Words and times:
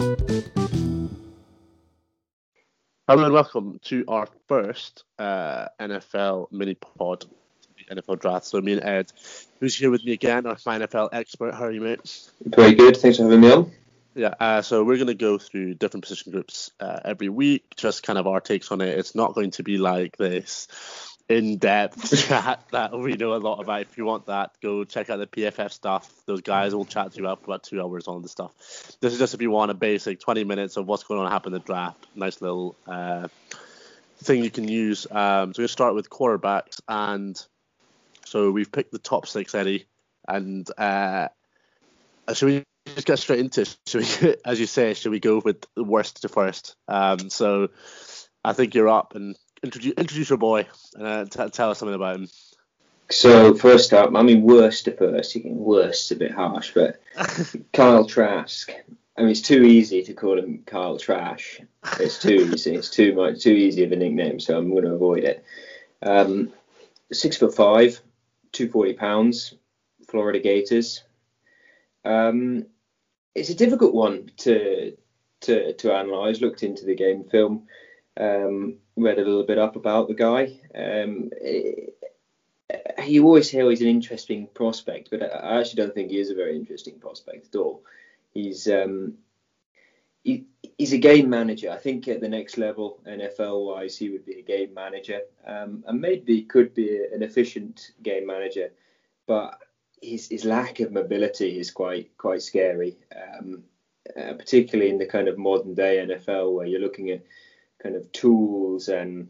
Hello 0.00 0.16
and 3.08 3.34
welcome 3.34 3.78
to 3.82 4.02
our 4.08 4.26
first 4.48 5.04
uh, 5.18 5.66
NFL 5.78 6.50
mini 6.50 6.74
pod, 6.74 7.26
NFL 7.92 8.18
draft. 8.18 8.46
So 8.46 8.62
me 8.62 8.72
and 8.72 8.82
Ed, 8.82 9.12
who's 9.58 9.76
here 9.76 9.90
with 9.90 10.02
me 10.02 10.12
again, 10.12 10.46
our 10.46 10.56
fine 10.56 10.80
NFL 10.80 11.10
expert. 11.12 11.52
How 11.52 11.64
are 11.64 11.70
you, 11.70 11.82
mate? 11.82 12.30
Very 12.46 12.72
good. 12.72 12.96
Thanks 12.96 13.18
for 13.18 13.24
having 13.24 13.42
me 13.42 13.52
on. 13.52 13.70
Yeah, 14.14 14.32
uh, 14.40 14.62
so 14.62 14.84
we're 14.84 14.96
going 14.96 15.08
to 15.08 15.14
go 15.14 15.36
through 15.36 15.74
different 15.74 16.04
position 16.04 16.32
groups 16.32 16.70
uh, 16.80 17.00
every 17.04 17.28
week, 17.28 17.76
just 17.76 18.02
kind 18.02 18.18
of 18.18 18.26
our 18.26 18.40
takes 18.40 18.72
on 18.72 18.80
it. 18.80 18.98
It's 18.98 19.14
not 19.14 19.34
going 19.34 19.50
to 19.50 19.62
be 19.62 19.76
like 19.76 20.16
this 20.16 20.66
in-depth 21.30 22.26
chat 22.26 22.64
that 22.72 22.92
we 22.92 23.12
know 23.12 23.34
a 23.34 23.38
lot 23.38 23.60
about. 23.60 23.82
If 23.82 23.96
you 23.96 24.04
want 24.04 24.26
that, 24.26 24.50
go 24.60 24.84
check 24.84 25.10
out 25.10 25.18
the 25.18 25.26
PFF 25.26 25.70
stuff. 25.70 26.10
Those 26.26 26.40
guys 26.40 26.74
will 26.74 26.84
chat 26.84 27.12
to 27.12 27.20
you 27.20 27.28
up 27.28 27.40
for 27.40 27.52
about 27.52 27.62
two 27.62 27.80
hours 27.80 28.08
on 28.08 28.22
the 28.22 28.28
stuff. 28.28 28.52
This 29.00 29.12
is 29.12 29.18
just 29.18 29.32
if 29.32 29.40
you 29.40 29.50
want 29.50 29.70
a 29.70 29.74
basic 29.74 30.20
20 30.20 30.42
minutes 30.44 30.76
of 30.76 30.86
what's 30.86 31.04
going 31.04 31.20
on 31.20 31.30
happen 31.30 31.54
in 31.54 31.60
the 31.60 31.64
draft. 31.64 32.04
Nice 32.16 32.42
little 32.42 32.76
uh, 32.86 33.28
thing 34.18 34.42
you 34.42 34.50
can 34.50 34.66
use. 34.66 35.06
Um, 35.10 35.54
so 35.54 35.62
to 35.62 35.68
start 35.68 35.94
with 35.94 36.10
quarterbacks, 36.10 36.80
and 36.88 37.40
so 38.24 38.50
we've 38.50 38.70
picked 38.70 38.90
the 38.90 38.98
top 38.98 39.28
six, 39.28 39.54
Eddie, 39.54 39.86
and 40.26 40.68
uh, 40.76 41.28
should 42.32 42.46
we 42.46 42.64
just 42.86 43.06
get 43.06 43.20
straight 43.20 43.38
into 43.38 43.62
it? 43.62 43.76
Should 43.86 44.22
we, 44.22 44.36
as 44.44 44.58
you 44.58 44.66
say, 44.66 44.94
should 44.94 45.12
we 45.12 45.20
go 45.20 45.40
with 45.44 45.64
the 45.76 45.84
worst 45.84 46.22
to 46.22 46.28
first? 46.28 46.74
Um, 46.88 47.30
so 47.30 47.68
I 48.44 48.52
think 48.52 48.74
you're 48.74 48.88
up, 48.88 49.14
and 49.14 49.36
introduce 49.62 49.94
introduce 49.94 50.30
your 50.30 50.38
boy 50.38 50.66
and 50.94 51.06
uh, 51.06 51.24
t- 51.24 51.50
tell 51.50 51.70
us 51.70 51.78
something 51.78 51.94
about 51.94 52.16
him. 52.16 52.28
So 53.10 53.54
first 53.54 53.92
up, 53.92 54.14
I 54.14 54.22
mean 54.22 54.42
worst 54.42 54.84
to 54.84 54.92
first. 54.92 55.34
You 55.34 55.42
can 55.42 55.56
worst 55.56 56.10
a 56.12 56.16
bit 56.16 56.32
harsh, 56.32 56.72
but 56.74 57.00
Kyle 57.72 58.04
Trask. 58.04 58.70
I 59.16 59.22
mean, 59.22 59.30
it's 59.30 59.42
too 59.42 59.64
easy 59.64 60.02
to 60.04 60.14
call 60.14 60.38
him 60.38 60.62
Kyle 60.64 60.96
Trash. 60.96 61.60
It's 61.98 62.20
too 62.20 62.50
easy. 62.54 62.74
It's 62.74 62.88
too 62.88 63.14
much, 63.14 63.42
too 63.42 63.52
easy 63.52 63.84
of 63.84 63.92
a 63.92 63.96
nickname, 63.96 64.40
so 64.40 64.56
I'm 64.56 64.70
going 64.70 64.84
to 64.84 64.94
avoid 64.94 65.24
it. 65.24 65.44
Um, 66.02 66.52
six 67.12 67.36
foot 67.36 67.54
five, 67.54 68.00
two 68.52 68.68
forty 68.68 68.94
pounds, 68.94 69.54
Florida 70.08 70.38
Gators. 70.38 71.02
Um, 72.04 72.66
it's 73.34 73.50
a 73.50 73.54
difficult 73.54 73.92
one 73.92 74.30
to 74.38 74.96
to 75.42 75.72
to 75.74 76.00
analyse. 76.00 76.40
Looked 76.40 76.62
into 76.62 76.86
the 76.86 76.94
game 76.94 77.24
film. 77.24 77.66
Um, 78.18 78.76
read 79.02 79.18
a 79.18 79.24
little 79.24 79.44
bit 79.44 79.58
up 79.58 79.76
about 79.76 80.08
the 80.08 80.14
guy. 80.14 80.58
Um, 80.74 81.30
it, 81.40 81.94
you 83.06 83.24
always 83.24 83.50
hear 83.50 83.68
he's 83.68 83.80
an 83.80 83.88
interesting 83.88 84.48
prospect, 84.54 85.10
but 85.10 85.22
I 85.22 85.60
actually 85.60 85.82
don't 85.82 85.94
think 85.94 86.10
he 86.10 86.20
is 86.20 86.30
a 86.30 86.34
very 86.34 86.56
interesting 86.56 86.98
prospect 86.98 87.54
at 87.54 87.58
all. 87.58 87.82
He's 88.32 88.68
um, 88.68 89.14
he, 90.22 90.44
he's 90.78 90.92
a 90.92 90.98
game 90.98 91.28
manager. 91.28 91.70
I 91.70 91.76
think 91.76 92.06
at 92.08 92.20
the 92.20 92.28
next 92.28 92.58
level, 92.58 93.00
NFL 93.06 93.66
wise, 93.66 93.96
he 93.96 94.10
would 94.10 94.24
be 94.24 94.38
a 94.38 94.42
game 94.42 94.74
manager, 94.74 95.22
um, 95.46 95.82
and 95.86 96.00
maybe 96.00 96.42
could 96.42 96.74
be 96.74 97.04
an 97.12 97.22
efficient 97.22 97.92
game 98.02 98.26
manager, 98.26 98.70
but 99.26 99.58
his 100.02 100.28
his 100.28 100.44
lack 100.44 100.80
of 100.80 100.92
mobility 100.92 101.58
is 101.58 101.70
quite 101.70 102.16
quite 102.16 102.42
scary, 102.42 102.96
um, 103.16 103.62
uh, 104.16 104.34
particularly 104.34 104.90
in 104.90 104.98
the 104.98 105.06
kind 105.06 105.28
of 105.28 105.38
modern 105.38 105.74
day 105.74 106.04
NFL 106.06 106.54
where 106.54 106.66
you're 106.66 106.80
looking 106.80 107.10
at 107.10 107.22
kind 107.82 107.96
of 107.96 108.10
tools 108.12 108.88
and 108.88 109.28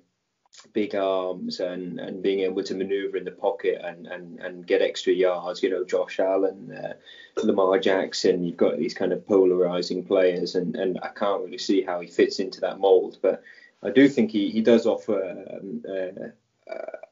big 0.73 0.95
arms 0.95 1.61
and, 1.61 2.01
and 2.01 2.23
being 2.23 2.41
able 2.41 2.62
to 2.62 2.75
maneuver 2.75 3.17
in 3.17 3.25
the 3.25 3.31
pocket 3.31 3.81
and, 3.83 4.06
and, 4.06 4.39
and 4.41 4.67
get 4.67 4.83
extra 4.83 5.12
yards. 5.12 5.62
You 5.62 5.70
know, 5.70 5.84
Josh 5.84 6.19
Allen, 6.19 6.73
uh, 6.73 6.95
Lamar 7.43 7.78
Jackson, 7.78 8.45
you've 8.45 8.56
got 8.56 8.78
these 8.78 8.95
kind 8.95 9.12
of 9.12 9.27
polarizing 9.27 10.05
players, 10.05 10.55
and, 10.55 10.77
and 10.77 10.98
I 11.03 11.09
can't 11.09 11.45
really 11.45 11.59
see 11.59 11.83
how 11.83 12.01
he 12.01 12.09
fits 12.09 12.41
into 12.41 12.61
that 12.61 12.81
mold. 12.81 13.19
But 13.23 13.43
I 13.83 13.91
do 13.91 14.09
think 14.09 14.31
he, 14.31 14.51
he 14.51 14.61
does 14.61 14.87
offer 14.87 15.45
um, 15.55 15.83
uh, 15.89 16.28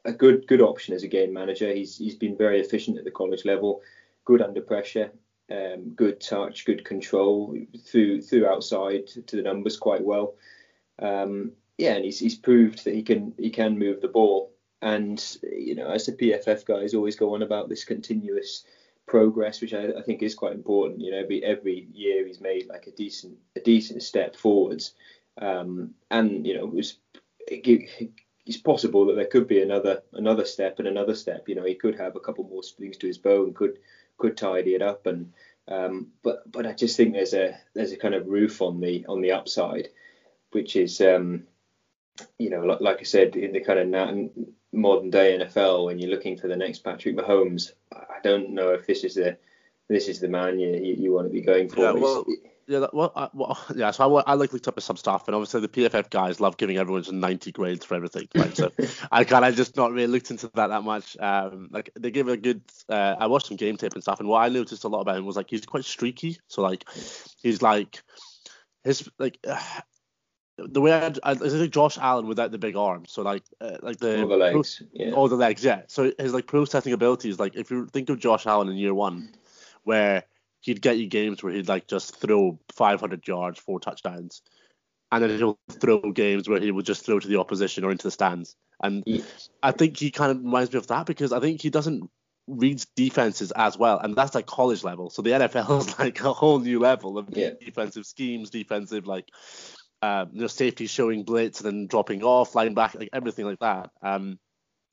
a 0.05 0.11
good 0.11 0.47
good 0.47 0.61
option 0.61 0.93
as 0.93 1.03
a 1.03 1.07
game 1.07 1.33
manager. 1.33 1.73
He's 1.73 1.97
he's 1.97 2.15
been 2.15 2.37
very 2.37 2.59
efficient 2.59 2.97
at 2.97 3.03
the 3.03 3.11
college 3.11 3.45
level, 3.45 3.81
good 4.25 4.41
under 4.41 4.61
pressure. 4.61 5.11
Um, 5.51 5.89
good 5.95 6.21
touch, 6.21 6.63
good 6.63 6.85
control 6.85 7.57
through 7.83 8.21
through 8.21 8.47
outside 8.47 9.07
to 9.07 9.35
the 9.35 9.41
numbers 9.41 9.77
quite 9.77 10.03
well. 10.03 10.35
Um, 11.01 11.53
yeah, 11.77 11.93
and 11.93 12.03
he's, 12.03 12.19
he's 12.19 12.35
proved 12.35 12.83
that 12.83 12.93
he 12.93 13.03
can 13.03 13.33
he 13.37 13.49
can 13.49 13.79
move 13.79 14.01
the 14.01 14.07
ball. 14.07 14.51
And 14.81 15.23
you 15.43 15.75
know, 15.75 15.89
as 15.89 16.05
the 16.05 16.13
PFF 16.13 16.65
guys 16.65 16.93
always 16.93 17.15
go 17.15 17.35
on 17.35 17.41
about 17.41 17.69
this 17.69 17.85
continuous 17.85 18.65
progress, 19.07 19.61
which 19.61 19.73
I, 19.73 19.87
I, 19.97 20.01
think 20.03 20.21
is 20.21 20.35
quite 20.35 20.53
important. 20.53 21.01
You 21.01 21.11
know, 21.11 21.17
every 21.17 21.43
every 21.43 21.87
year 21.93 22.25
he's 22.27 22.41
made 22.41 22.67
like 22.67 22.87
a 22.87 22.91
decent 22.91 23.37
a 23.55 23.59
decent 23.59 24.03
step 24.03 24.35
forwards. 24.35 24.93
Um, 25.41 25.95
and 26.11 26.45
you 26.45 26.55
know, 26.55 26.65
it 26.65 26.73
was 26.73 26.97
it, 27.47 28.11
it's 28.45 28.57
possible 28.57 29.05
that 29.05 29.15
there 29.15 29.25
could 29.25 29.47
be 29.47 29.61
another 29.61 30.03
another 30.13 30.45
step 30.45 30.79
and 30.79 30.87
another 30.87 31.15
step. 31.15 31.47
You 31.47 31.55
know, 31.55 31.65
he 31.65 31.75
could 31.75 31.97
have 31.97 32.15
a 32.15 32.19
couple 32.19 32.43
more 32.43 32.63
strings 32.63 32.97
to 32.97 33.07
his 33.07 33.17
bow 33.17 33.43
and 33.43 33.55
could 33.55 33.79
could 34.17 34.37
tidy 34.37 34.75
it 34.75 34.81
up. 34.81 35.05
And 35.05 35.33
um, 35.67 36.07
but 36.23 36.49
but 36.51 36.65
I 36.65 36.73
just 36.73 36.97
think 36.97 37.13
there's 37.13 37.33
a 37.33 37.57
there's 37.73 37.91
a 37.91 37.97
kind 37.97 38.15
of 38.15 38.27
roof 38.27 38.61
on 38.61 38.79
the 38.79 39.05
on 39.07 39.21
the 39.21 39.31
upside 39.31 39.89
which 40.51 40.75
is 40.75 41.01
um, 41.01 41.43
you 42.37 42.49
know 42.49 42.61
like, 42.61 42.81
like, 42.81 42.99
I 42.99 43.03
said 43.03 43.35
in 43.35 43.53
the 43.53 43.61
kind 43.61 43.79
of 43.95 44.29
modern 44.71 45.09
day 45.09 45.37
NFL 45.37 45.85
when 45.85 45.99
you're 45.99 46.11
looking 46.11 46.37
for 46.37 46.47
the 46.47 46.55
next 46.55 46.79
Patrick 46.83 47.15
Mahomes, 47.15 47.71
I 47.93 48.19
don't 48.23 48.51
know 48.51 48.71
if 48.71 48.85
this 48.85 49.03
is 49.03 49.15
the 49.15 49.37
this 49.87 50.07
is 50.07 50.19
the 50.19 50.27
man 50.27 50.59
you 50.59 50.69
you, 50.75 50.95
you 50.95 51.13
want 51.13 51.27
to 51.27 51.33
be 51.33 51.41
going 51.41 51.69
for. 51.69 51.81
Yeah, 51.81 51.91
well, 51.91 52.25
yeah, 52.69 52.85
well, 52.93 53.11
I, 53.15 53.29
well, 53.33 53.59
yeah. 53.75 53.89
So 53.89 54.17
I, 54.17 54.23
I 54.27 54.33
like 54.35 54.53
looked 54.53 54.67
up 54.67 54.79
some 54.79 54.95
stuff, 54.95 55.27
and 55.27 55.33
obviously 55.33 55.61
the 55.61 55.67
PFF 55.67 56.11
guys 56.11 56.39
love 56.39 56.55
giving 56.55 56.77
everyone 56.77 57.03
some 57.03 57.19
90 57.19 57.51
grades 57.51 57.83
for 57.83 57.95
everything, 57.95 58.27
right? 58.35 58.55
So 58.55 58.71
I 59.11 59.23
kind 59.23 59.43
of 59.43 59.55
just 59.55 59.75
not 59.75 59.91
really 59.91 60.05
looked 60.05 60.29
into 60.29 60.51
that 60.53 60.67
that 60.67 60.83
much. 60.83 61.17
Um, 61.19 61.69
like 61.71 61.89
they 61.99 62.11
give 62.11 62.27
a 62.27 62.37
good. 62.37 62.61
Uh, 62.87 63.15
I 63.19 63.25
watched 63.25 63.47
some 63.47 63.57
game 63.57 63.75
tape 63.75 63.93
and 63.93 64.03
stuff, 64.03 64.19
and 64.19 64.29
what 64.29 64.43
I 64.43 64.49
noticed 64.49 64.83
a 64.83 64.87
lot 64.87 65.01
about 65.01 65.17
him 65.17 65.25
was 65.25 65.35
like 65.35 65.49
he's 65.49 65.65
quite 65.65 65.83
streaky. 65.83 66.37
So 66.47 66.61
like 66.61 66.85
he's 67.41 67.63
like 67.63 68.03
his 68.83 69.09
like 69.17 69.39
uh, 69.47 69.59
the 70.67 70.81
way 70.81 70.93
I, 70.93 71.13
I, 71.23 71.35
think 71.35 71.73
Josh 71.73 71.97
Allen 71.97 72.27
without 72.27 72.51
the 72.51 72.57
big 72.57 72.75
arm, 72.75 73.05
so 73.05 73.21
like 73.21 73.43
uh, 73.61 73.77
like 73.81 73.97
the 73.97 74.21
all 74.21 74.27
the 74.27 74.37
legs, 74.37 74.81
yeah. 74.93 75.11
all 75.11 75.27
the 75.27 75.35
legs, 75.35 75.63
yeah. 75.63 75.83
So 75.87 76.11
his 76.17 76.33
like 76.33 76.47
processing 76.47 76.93
abilities, 76.93 77.39
like 77.39 77.55
if 77.55 77.71
you 77.71 77.87
think 77.87 78.09
of 78.09 78.19
Josh 78.19 78.45
Allen 78.45 78.69
in 78.69 78.75
year 78.75 78.93
one, 78.93 79.33
where 79.83 80.23
he'd 80.61 80.81
get 80.81 80.97
you 80.97 81.07
games 81.07 81.41
where 81.41 81.53
he'd 81.53 81.67
like 81.67 81.87
just 81.87 82.15
throw 82.17 82.59
500 82.73 83.27
yards, 83.27 83.59
four 83.59 83.79
touchdowns, 83.79 84.41
and 85.11 85.23
then 85.23 85.37
he'll 85.37 85.59
throw 85.69 85.99
games 86.11 86.49
where 86.49 86.59
he 86.59 86.71
would 86.71 86.85
just 86.85 87.05
throw 87.05 87.19
to 87.19 87.27
the 87.27 87.39
opposition 87.39 87.83
or 87.83 87.91
into 87.91 88.03
the 88.03 88.11
stands. 88.11 88.55
And 88.81 89.03
yeah. 89.05 89.23
I 89.61 89.71
think 89.71 89.97
he 89.97 90.11
kind 90.11 90.31
of 90.31 90.37
reminds 90.37 90.71
me 90.71 90.77
of 90.77 90.87
that 90.87 91.05
because 91.05 91.33
I 91.33 91.39
think 91.39 91.61
he 91.61 91.69
doesn't 91.69 92.09
reads 92.49 92.87
defenses 92.95 93.51
as 93.51 93.77
well, 93.77 93.99
and 93.99 94.15
that's 94.15 94.35
like 94.35 94.47
college 94.47 94.83
level. 94.83 95.09
So 95.09 95.21
the 95.21 95.31
NFL 95.31 95.79
is 95.87 95.99
like 95.99 96.19
a 96.21 96.33
whole 96.33 96.59
new 96.59 96.79
level 96.79 97.17
of 97.17 97.29
yeah. 97.31 97.51
defensive 97.59 98.05
schemes, 98.05 98.49
defensive 98.49 99.07
like 99.07 99.29
um, 100.01 100.29
you 100.33 100.41
know, 100.41 100.47
safety 100.47 100.87
showing 100.87 101.23
blitz 101.23 101.61
and 101.61 101.67
then 101.67 101.87
dropping 101.87 102.23
off, 102.23 102.51
flying 102.51 102.73
back, 102.73 102.95
like 102.95 103.09
everything 103.13 103.45
like 103.45 103.59
that. 103.59 103.91
Um, 104.01 104.39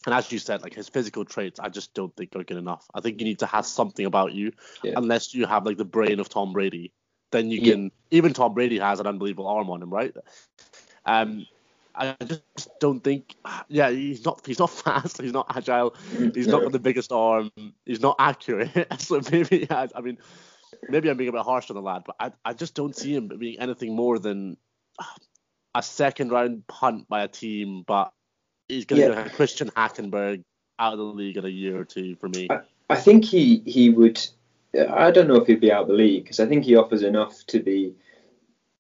and 0.05 0.15
as 0.15 0.31
you 0.31 0.39
said, 0.39 0.63
like 0.63 0.75
his 0.75 0.89
physical 0.89 1.25
traits, 1.25 1.59
I 1.59 1.69
just 1.69 1.95
don't 1.95 2.15
think 2.17 2.35
are 2.37 2.45
good 2.45 2.57
enough. 2.57 2.87
I 2.95 3.01
think 3.01 3.21
you 3.21 3.27
need 3.27 3.41
to 3.41 3.47
have 3.47 3.67
something 3.67 4.07
about 4.07 4.33
you, 4.33 4.53
yeah. 4.83 4.95
unless 4.97 5.35
you 5.35 5.47
have 5.47 5.67
like 5.67 5.79
the 5.79 5.85
brain 5.85 6.21
of 6.21 6.29
Tom 6.29 6.53
Brady. 6.53 6.93
Then 7.33 7.51
you 7.51 7.61
can. 7.61 7.83
Yeah. 7.85 8.19
Even 8.19 8.33
Tom 8.33 8.55
Brady 8.55 8.79
has 8.79 9.01
an 9.01 9.07
unbelievable 9.07 9.49
arm 9.49 9.69
on 9.69 9.83
him, 9.83 9.91
right? 9.91 10.15
Um, 11.05 11.47
I 11.97 12.15
just 12.25 12.69
don't 12.79 13.03
think. 13.03 13.35
Yeah, 13.69 13.91
he's 13.91 14.25
not. 14.25 14.43
He's 14.47 14.61
not 14.61 14.71
fast. 14.85 15.21
He's 15.21 15.33
not 15.33 15.47
agile. 15.57 15.95
He's 16.35 16.47
not 16.47 16.63
got 16.63 16.73
the 16.73 16.79
biggest 16.79 17.11
arm. 17.11 17.51
He's 17.85 18.01
not 18.01 18.17
accurate. 18.21 18.87
so 19.01 19.21
maybe, 19.33 19.67
I 19.71 19.89
mean, 20.01 20.19
maybe 20.89 21.11
I'm 21.11 21.17
being 21.17 21.31
a 21.31 21.33
bit 21.33 21.43
harsh 21.43 21.69
on 21.71 21.75
the 21.75 21.83
lad, 21.83 22.03
but 22.07 22.17
I, 22.21 22.33
I 22.45 22.53
just 22.53 22.75
don't 22.75 22.95
see 22.95 23.15
him 23.15 23.29
being 23.29 23.59
anything 23.59 23.97
more 23.97 24.21
than 24.21 24.57
a 25.75 25.83
second 25.83 26.31
round 26.31 26.67
punt 26.67 27.09
by 27.09 27.23
a 27.23 27.29
team, 27.29 27.85
but 27.87 28.13
he's 28.69 28.85
going 28.87 29.03
to 29.03 29.09
yeah. 29.09 29.23
get 29.25 29.35
Christian 29.35 29.71
Hackenberg 29.71 30.43
out 30.79 30.93
of 30.93 30.99
the 30.99 31.05
league 31.05 31.37
in 31.37 31.45
a 31.45 31.49
year 31.49 31.79
or 31.79 31.85
two 31.85 32.17
for 32.17 32.29
me. 32.29 32.49
I, 32.51 32.61
I 32.91 32.97
think 32.97 33.25
he 33.25 33.63
he 33.67 33.91
would. 33.91 34.25
I 34.75 35.11
don't 35.11 35.29
know 35.29 35.37
if 35.37 35.47
he'd 35.47 35.61
be 35.61 35.73
out 35.73 35.83
of 35.83 35.89
the 35.89 35.95
league 35.95 36.25
because 36.25 36.41
I 36.41 36.47
think 36.47 36.65
he 36.65 36.77
offers 36.77 37.03
enough 37.03 37.45
to 37.47 37.61
be 37.61 37.95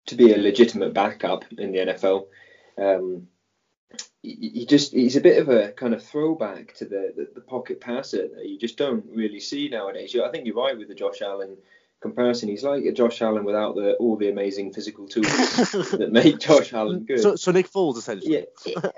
to 0.06 0.14
be 0.14 0.32
a 0.32 0.38
legitimate 0.38 0.94
backup 0.94 1.44
in 1.58 1.72
the 1.72 1.78
NFL. 1.78 2.26
Um, 2.78 3.28
he 4.22 4.66
just 4.66 4.92
he's 4.92 5.16
a 5.16 5.20
bit 5.20 5.38
of 5.38 5.48
a 5.48 5.72
kind 5.72 5.94
of 5.94 6.02
throwback 6.02 6.74
to 6.74 6.84
the, 6.84 7.12
the, 7.16 7.28
the 7.34 7.40
pocket 7.40 7.80
passer 7.80 8.28
that 8.34 8.46
you 8.46 8.58
just 8.58 8.76
don't 8.76 9.04
really 9.14 9.40
see 9.40 9.68
nowadays. 9.68 10.16
I 10.16 10.30
think 10.30 10.46
you're 10.46 10.56
right 10.56 10.76
with 10.76 10.88
the 10.88 10.94
Josh 10.94 11.22
Allen 11.22 11.56
comparison. 12.00 12.48
He's 12.48 12.64
like 12.64 12.84
a 12.84 12.93
Josh 12.93 13.22
Allen 13.22 13.44
without 13.44 13.75
the 13.75 13.94
all 13.94 14.16
the 14.16 14.28
amazing 14.28 14.72
physical 14.72 15.06
tools 15.08 15.26
that 15.93 16.10
make 16.12 16.38
Josh 16.38 16.72
Allen 16.72 17.04
good. 17.04 17.20
So, 17.20 17.37
so 17.37 17.52
Nick 17.52 17.70
Foles 17.70 17.96
essentially. 17.96 18.46
Yeah, 18.66 18.90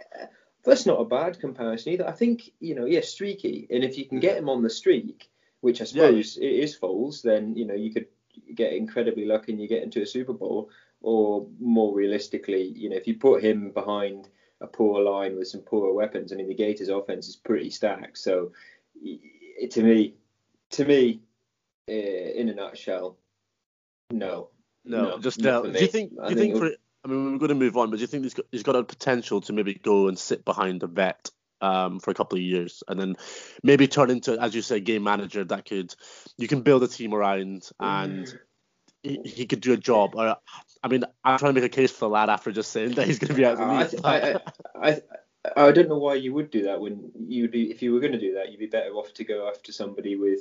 that's 0.65 0.87
not 0.87 1.01
a 1.01 1.05
bad 1.05 1.41
comparison 1.41 1.93
either. 1.93 2.09
I 2.09 2.13
think 2.13 2.51
you 2.61 2.75
know, 2.75 2.85
yeah, 2.85 3.01
streaky, 3.01 3.67
and 3.71 3.85
if 3.85 3.99
you 3.99 4.07
can 4.07 4.21
get 4.21 4.37
him 4.37 4.49
on 4.49 4.63
the 4.63 4.71
streak, 4.71 5.31
which 5.61 5.81
I 5.81 5.85
suppose 5.85 6.37
yeah, 6.37 6.45
yeah. 6.45 6.51
it 6.51 6.65
is 6.65 6.79
Foles, 6.79 7.23
then 7.23 7.57
you 7.57 7.67
know 7.67 7.75
you 7.75 7.93
could 7.93 8.07
get 8.55 8.73
incredibly 8.73 9.25
lucky 9.25 9.53
and 9.53 9.61
you 9.61 9.69
get 9.69 9.83
into 9.83 10.03
a 10.03 10.07
Super 10.07 10.33
Bowl, 10.33 10.71
or 11.01 11.47
more 11.61 11.95
realistically, 11.95 12.65
you 12.65 12.89
know, 12.89 12.97
if 12.97 13.07
you 13.07 13.17
put 13.17 13.43
him 13.43 13.71
behind 13.71 14.29
a 14.61 14.67
poor 14.67 15.03
line 15.03 15.37
with 15.37 15.49
some 15.49 15.61
poor 15.61 15.93
weapons, 15.93 16.33
I 16.33 16.37
mean, 16.37 16.49
the 16.49 16.55
Gators' 16.55 16.89
offense 16.89 17.29
is 17.29 17.37
pretty 17.37 17.71
stacked. 17.71 18.19
So, 18.19 18.53
to 19.03 19.83
me, 19.83 20.15
to 20.71 20.85
me, 20.85 21.21
in 21.89 22.49
a 22.49 22.55
nutshell, 22.55 23.19
no. 24.11 24.51
No, 24.85 25.03
no 25.03 25.19
just 25.19 25.45
uh, 25.45 25.63
do 25.63 25.79
you 25.81 25.87
think? 25.87 26.11
Do 26.11 26.31
you 26.31 26.37
think, 26.37 26.55
think 26.55 26.59
for? 26.59 26.71
I 27.05 27.09
mean, 27.09 27.33
we're 27.33 27.39
going 27.39 27.49
to 27.51 27.55
move 27.55 27.77
on, 27.77 27.91
but 27.91 27.97
do 27.97 28.01
you 28.01 28.07
think 28.07 28.25
he's 28.25 28.35
got, 28.35 28.47
he's 28.51 28.63
got 28.63 28.77
a 28.77 28.83
potential 28.83 29.41
to 29.43 29.53
maybe 29.53 29.75
go 29.75 30.09
and 30.09 30.19
sit 30.19 30.45
behind 30.45 30.83
a 30.83 30.87
vet 30.87 31.31
um, 31.61 32.01
for 32.01 32.11
a 32.11 32.15
couple 32.15 32.37
of 32.37 32.43
years, 32.43 32.83
and 32.89 32.99
then 32.99 33.17
maybe 33.63 33.87
turn 33.87 34.11
into, 34.11 34.39
as 34.41 34.55
you 34.55 34.63
say, 34.63 34.81
game 34.81 35.05
manager 35.05 35.45
that 35.45 35.65
could 35.65 35.95
you 36.37 36.49
can 36.49 36.63
build 36.63 36.83
a 36.83 36.89
team 36.89 37.15
around, 37.15 37.69
and 37.81 38.33
he, 39.03 39.21
he 39.25 39.47
could 39.47 39.61
do 39.61 39.73
a 39.73 39.77
job. 39.77 40.15
Or, 40.17 40.37
I 40.83 40.89
mean, 40.89 41.05
I'm 41.25 41.39
trying 41.39 41.55
to 41.55 41.61
make 41.61 41.71
a 41.71 41.75
case 41.75 41.91
for 41.91 42.01
the 42.01 42.11
lad 42.11 42.31
after 42.31 42.53
just 42.53 42.73
saying 42.73 42.93
that 42.93 43.07
he's 43.07 43.19
going 43.19 43.29
to 43.29 43.35
be 43.35 43.45
out 43.45 43.55
of 43.55 43.59
the 43.59 43.67
league. 43.67 44.05
I, 44.05 44.41
I, 44.75 44.91
I, 45.55 45.69
I 45.69 45.73
don't 45.73 45.89
know 45.89 45.99
why 45.99 46.15
you 46.15 46.35
would 46.35 46.51
do 46.51 46.65
that 46.65 46.81
when 46.81 47.11
you 47.27 47.43
would 47.43 47.53
be 47.53 47.71
if 47.71 47.83
you 47.83 47.93
were 47.93 48.01
going 48.01 48.13
to 48.13 48.19
do 48.19 48.35
that, 48.35 48.51
you'd 48.51 48.59
be 48.59 48.67
better 48.67 48.91
off 48.95 49.13
to 49.15 49.25
go 49.25 49.49
after 49.49 49.73
somebody 49.73 50.17
with 50.17 50.41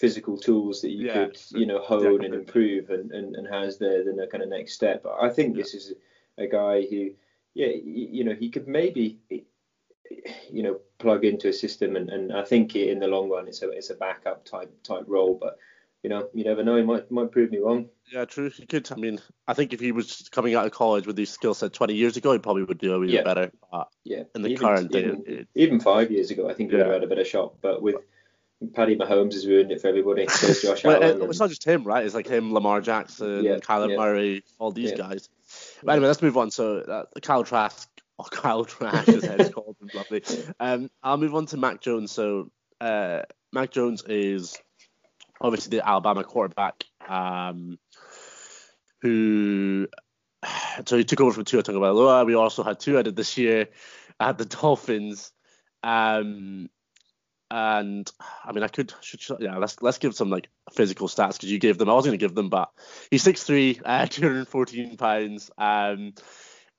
physical 0.00 0.38
tools 0.38 0.80
that 0.80 0.88
you 0.90 1.08
yeah, 1.08 1.12
could 1.12 1.38
you 1.50 1.66
know 1.66 1.78
hone 1.78 2.02
definitely. 2.02 2.26
and 2.26 2.34
improve 2.34 2.88
and, 2.88 3.12
and, 3.12 3.36
and 3.36 3.46
has 3.46 3.76
the 3.76 4.02
the 4.16 4.26
kind 4.26 4.42
of 4.42 4.48
next 4.48 4.72
step. 4.72 5.04
I 5.20 5.28
think 5.28 5.54
yeah. 5.54 5.62
this 5.62 5.74
is 5.74 5.92
a 6.38 6.46
guy 6.46 6.86
who 6.88 7.10
yeah 7.52 7.68
you 7.68 8.24
know 8.24 8.34
he 8.34 8.48
could 8.48 8.66
maybe 8.66 9.18
you 10.50 10.62
know 10.62 10.80
plug 10.98 11.24
into 11.24 11.48
a 11.48 11.52
system 11.52 11.96
and, 11.96 12.08
and 12.08 12.32
I 12.32 12.44
think 12.44 12.74
in 12.74 12.98
the 12.98 13.08
long 13.08 13.28
run 13.28 13.46
it's 13.46 13.62
a 13.62 13.70
it's 13.70 13.90
a 13.90 13.94
backup 13.94 14.46
type 14.46 14.72
type 14.82 15.04
role 15.06 15.38
but 15.38 15.58
you 16.02 16.08
know 16.08 16.28
you 16.32 16.44
never 16.44 16.64
know 16.64 16.76
he 16.76 16.82
might 16.82 17.10
might 17.10 17.30
prove 17.30 17.50
me 17.50 17.58
wrong 17.58 17.90
yeah 18.10 18.24
true 18.24 18.48
he 18.48 18.64
could 18.64 18.90
I 18.90 18.96
mean 18.96 19.20
I 19.46 19.52
think 19.52 19.74
if 19.74 19.80
he 19.80 19.92
was 19.92 20.30
coming 20.32 20.54
out 20.54 20.64
of 20.64 20.72
college 20.72 21.06
with 21.06 21.16
these 21.16 21.30
skill 21.30 21.52
set 21.52 21.74
20 21.74 21.94
years 21.94 22.16
ago 22.16 22.32
he 22.32 22.38
probably 22.38 22.64
would 22.64 22.78
do 22.78 22.94
a 22.94 23.06
yeah. 23.06 23.22
better 23.22 23.52
uh, 23.70 23.84
yeah 24.04 24.22
in 24.34 24.40
the 24.42 24.48
even, 24.48 24.66
current 24.66 24.94
even, 24.94 25.22
day 25.22 25.46
even 25.54 25.78
five 25.78 26.10
years 26.10 26.30
ago 26.30 26.48
I 26.48 26.54
think 26.54 26.70
he 26.70 26.76
would 26.76 26.86
have 26.86 26.94
had 26.94 27.04
a 27.04 27.08
better 27.08 27.24
shot 27.24 27.60
but 27.60 27.82
with 27.82 27.96
Paddy 28.74 28.96
Mahomes 28.96 29.32
has 29.32 29.46
ruined 29.46 29.72
it 29.72 29.80
for 29.80 29.88
everybody. 29.88 30.26
So 30.28 30.68
Josh 30.68 30.84
well, 30.84 31.02
Allen. 31.02 31.22
It's 31.22 31.40
not 31.40 31.48
just 31.48 31.64
him, 31.64 31.82
right? 31.84 32.04
It's 32.04 32.14
like 32.14 32.28
him, 32.28 32.52
Lamar 32.52 32.80
Jackson, 32.80 33.44
yeah, 33.44 33.56
Kyler 33.56 33.90
yeah. 33.90 33.96
Murray, 33.96 34.44
all 34.58 34.70
these 34.70 34.90
yeah. 34.90 34.96
guys. 34.96 35.28
But 35.82 35.92
anyway, 35.92 36.08
let's 36.08 36.20
move 36.20 36.36
on. 36.36 36.50
So 36.50 36.78
uh, 36.78 37.04
Kyle 37.22 37.42
Trask, 37.42 37.88
or 38.18 38.24
Kyle 38.30 38.64
Trask, 38.64 39.08
as 39.08 39.24
it's 39.24 39.54
called, 39.54 39.76
lovely. 39.94 40.22
Um, 40.58 40.90
I'll 41.02 41.16
move 41.16 41.34
on 41.34 41.46
to 41.46 41.56
Mac 41.56 41.80
Jones. 41.80 42.12
So 42.12 42.50
uh, 42.80 43.22
Mac 43.52 43.70
Jones 43.70 44.02
is 44.06 44.58
obviously 45.40 45.78
the 45.78 45.88
Alabama 45.88 46.22
quarterback, 46.22 46.84
um, 47.08 47.78
who 49.00 49.88
so 50.84 50.98
he 50.98 51.04
took 51.04 51.20
over 51.20 51.32
from 51.32 51.44
Tua 51.44 51.62
Tagovailoa. 51.62 52.26
We 52.26 52.34
also 52.34 52.62
had 52.62 52.78
Tua 52.78 53.02
this 53.04 53.38
year 53.38 53.68
at 54.18 54.36
the 54.36 54.44
Dolphins. 54.60 55.32
Um, 55.82 56.68
and 57.50 58.10
I 58.44 58.52
mean, 58.52 58.62
I 58.62 58.68
could, 58.68 58.92
should, 59.00 59.20
yeah, 59.40 59.56
let's 59.56 59.82
let's 59.82 59.98
give 59.98 60.14
some 60.14 60.30
like 60.30 60.48
physical 60.72 61.08
stats 61.08 61.32
because 61.32 61.50
you 61.50 61.58
gave 61.58 61.78
them. 61.78 61.90
I 61.90 61.94
was 61.94 62.04
going 62.04 62.18
to 62.18 62.24
give 62.24 62.34
them, 62.34 62.48
but 62.48 62.70
he's 63.10 63.24
6'3", 63.24 63.82
uh, 63.84 64.06
214 64.10 64.96
pounds. 64.96 65.50
Um, 65.58 66.14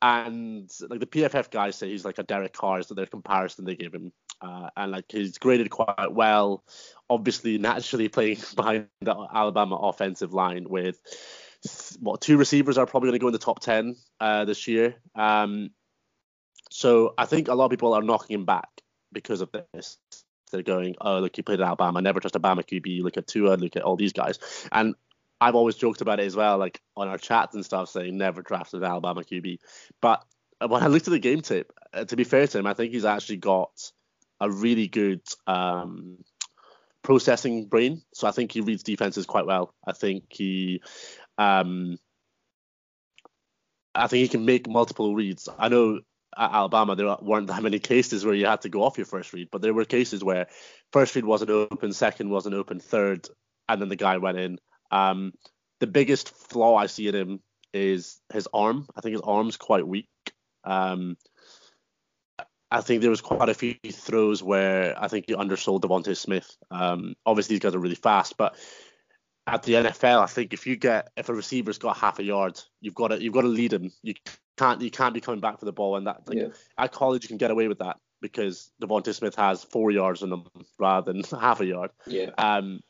and 0.02 0.70
like 0.90 1.00
the 1.00 1.06
PFF 1.06 1.52
guys 1.52 1.76
say 1.76 1.90
he's 1.90 2.06
like 2.06 2.18
a 2.18 2.24
Derek 2.24 2.54
Carr 2.54 2.82
so 2.82 2.96
their 2.96 3.06
comparison 3.06 3.66
they 3.66 3.76
gave 3.76 3.94
him. 3.94 4.12
Uh, 4.42 4.70
and 4.76 4.92
like 4.92 5.06
he's 5.10 5.38
graded 5.38 5.70
quite 5.70 6.12
well. 6.12 6.64
Obviously, 7.10 7.58
naturally 7.58 8.08
playing 8.08 8.38
behind 8.56 8.88
the 9.02 9.28
Alabama 9.34 9.76
offensive 9.76 10.34
line 10.34 10.66
with 10.68 11.00
what 12.00 12.22
two 12.22 12.38
receivers 12.38 12.78
are 12.78 12.88
probably 12.88 13.10
going 13.10 13.20
to 13.20 13.24
go 13.24 13.28
in 13.28 13.34
the 13.34 13.40
top 13.40 13.60
ten 13.60 13.96
uh, 14.20 14.46
this 14.46 14.68
year. 14.68 14.96
Um, 15.16 15.70
so 16.72 17.14
I 17.18 17.26
think 17.26 17.50
a 17.50 17.54
lot 17.54 17.66
of 17.66 17.72
people 17.72 17.94
are 17.94 18.02
knocking 18.02 18.36
him 18.36 18.46
back 18.46 18.70
because 19.12 19.42
of 19.42 19.50
this. 19.74 19.98
They're 20.52 20.62
going, 20.62 20.96
oh, 21.02 21.20
look, 21.20 21.36
he 21.36 21.42
played 21.42 21.62
at 21.62 21.68
Alabama. 21.68 22.02
Never 22.02 22.20
trust 22.20 22.36
Alabama 22.36 22.64
QB. 22.64 23.02
Look 23.02 23.18
at 23.18 23.28
Tua. 23.28 23.56
Look 23.56 23.76
at 23.76 23.84
all 23.84 23.96
these 23.96 24.14
guys. 24.14 24.40
And 24.72 24.96
I've 25.40 25.56
always 25.56 25.76
joked 25.76 26.02
about 26.02 26.20
it 26.20 26.28
as 26.28 26.36
well, 26.36 26.58
like 26.60 26.80
on 26.96 27.08
our 27.08 27.18
chats 27.18 27.56
and 27.56 27.66
stuff, 27.66 27.90
saying 27.90 28.16
never 28.16 28.44
drafted 28.44 28.84
Alabama 28.84 29.22
QB. 29.22 29.58
But 30.00 30.24
when 30.66 30.84
I 30.84 30.88
looked 30.88 31.08
at 31.08 31.12
the 31.12 31.20
game 31.20 31.42
tape, 31.42 31.72
uh, 31.94 32.06
to 32.06 32.16
be 32.16 32.24
fair 32.24 32.46
to 32.46 32.60
him, 32.60 32.68
I 32.68 32.76
think 32.76 32.94
he's 32.94 33.06
actually 33.06 33.38
got 33.38 33.92
a 34.40 34.52
really 34.52 34.88
good 34.88 35.22
um, 35.48 36.18
processing 37.02 37.66
brain. 37.66 38.04
So 38.14 38.28
I 38.28 38.32
think 38.32 38.52
he 38.52 38.62
reads 38.62 38.84
defenses 38.84 39.26
quite 39.26 39.48
well. 39.48 39.74
I 39.86 39.94
think 39.94 40.26
he, 40.30 40.82
um, 41.40 41.98
I 43.96 44.08
think 44.08 44.22
he 44.22 44.28
can 44.28 44.46
make 44.46 44.70
multiple 44.70 45.16
reads. 45.16 45.50
I 45.58 45.70
know 45.70 46.02
at 46.38 46.52
Alabama, 46.52 46.96
there 46.96 47.16
weren't 47.22 47.48
that 47.48 47.64
many 47.64 47.80
cases 47.80 48.26
where 48.26 48.34
you 48.34 48.46
had 48.46 48.62
to 48.62 48.70
go 48.70 48.84
off 48.84 48.98
your 48.98 49.06
first 49.06 49.34
read, 49.34 49.50
but 49.52 49.62
there 49.62 49.74
were 49.74 49.86
cases 49.86 50.24
where 50.24 50.48
first 50.92 51.16
read 51.16 51.26
wasn't 51.26 51.52
open, 51.52 51.94
second 51.94 52.30
wasn't 52.30 52.56
open, 52.56 52.80
third, 52.80 53.28
and 53.68 53.82
then 53.82 53.90
the 53.90 53.96
guy 53.96 54.18
went 54.18 54.38
in. 54.38 54.60
Um, 54.92 55.34
the 55.80 55.88
biggest 55.88 56.30
flaw 56.30 56.76
I 56.76 56.86
see 56.88 57.08
in 57.08 57.16
him 57.16 57.40
is 57.74 58.20
his 58.34 58.48
arm. 58.54 58.88
I 58.96 59.02
think 59.02 59.14
his 59.14 59.22
arm's 59.22 59.58
quite 59.58 59.88
weak. 59.88 60.10
Um, 60.64 61.18
I 62.70 62.80
think 62.82 63.02
there 63.02 63.10
was 63.10 63.22
quite 63.22 63.50
a 63.50 63.54
few 63.54 63.76
throws 63.92 64.42
where 64.42 64.96
I 64.98 65.10
think 65.10 65.26
he 65.28 65.36
undersold 65.36 65.84
DeVonta 65.84 66.16
Smith. 66.16 66.56
Um, 66.70 67.16
obviously, 67.26 67.56
these 67.56 67.62
guys 67.62 67.76
are 67.76 67.80
really 67.80 67.96
fast, 67.96 68.38
but 68.38 68.56
at 69.48 69.64
the 69.64 69.74
NFL, 69.74 70.22
I 70.22 70.28
think 70.28 70.54
if 70.54 70.68
you 70.68 70.76
get 70.76 71.10
if 71.18 71.30
a 71.30 71.34
receiver's 71.34 71.78
got 71.78 71.98
half 71.98 72.20
a 72.20 72.24
yard, 72.24 72.60
you've 72.80 72.96
got 72.96 73.10
to 73.10 73.22
you've 73.22 73.34
got 73.34 73.42
to 73.42 73.48
lead 73.48 73.74
him. 73.74 73.92
You 74.04 74.14
can't 74.58 74.82
you 74.82 74.92
can't 74.92 75.14
be 75.14 75.22
coming 75.22 75.40
back 75.40 75.60
for 75.60 75.66
the 75.66 75.72
ball, 75.72 75.96
and 75.96 76.08
that 76.08 76.28
like, 76.28 76.38
yeah. 76.38 76.48
at 76.78 76.92
college 76.92 77.24
you 77.24 77.28
can 77.28 77.38
get 77.38 77.52
away 77.52 77.68
with 77.68 77.80
that 77.80 77.98
because 78.22 78.72
DeVonta 78.82 79.14
Smith 79.14 79.36
has 79.36 79.64
four 79.64 79.90
yards 79.92 80.22
on 80.22 80.32
him 80.32 80.44
rather 80.78 81.12
than 81.12 81.24
half 81.40 81.60
a 81.60 81.66
yard. 81.66 81.92
Yeah. 82.06 82.30
Um, 82.38 82.82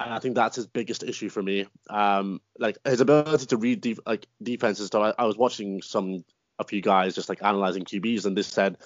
and 0.00 0.12
I 0.12 0.18
think 0.18 0.34
that's 0.34 0.56
his 0.56 0.66
biggest 0.66 1.02
issue 1.02 1.28
for 1.28 1.42
me. 1.42 1.66
Um, 1.90 2.40
like 2.58 2.78
his 2.84 3.00
ability 3.00 3.46
to 3.46 3.56
read 3.56 3.80
def- 3.80 4.06
like 4.06 4.26
defenses. 4.42 4.88
So 4.92 5.02
I, 5.02 5.14
I 5.18 5.24
was 5.24 5.36
watching 5.36 5.82
some 5.82 6.24
a 6.58 6.64
few 6.64 6.80
guys 6.80 7.14
just 7.14 7.28
like 7.28 7.42
analyzing 7.42 7.84
QBs, 7.84 8.26
and 8.26 8.36
they 8.36 8.42
said 8.42 8.78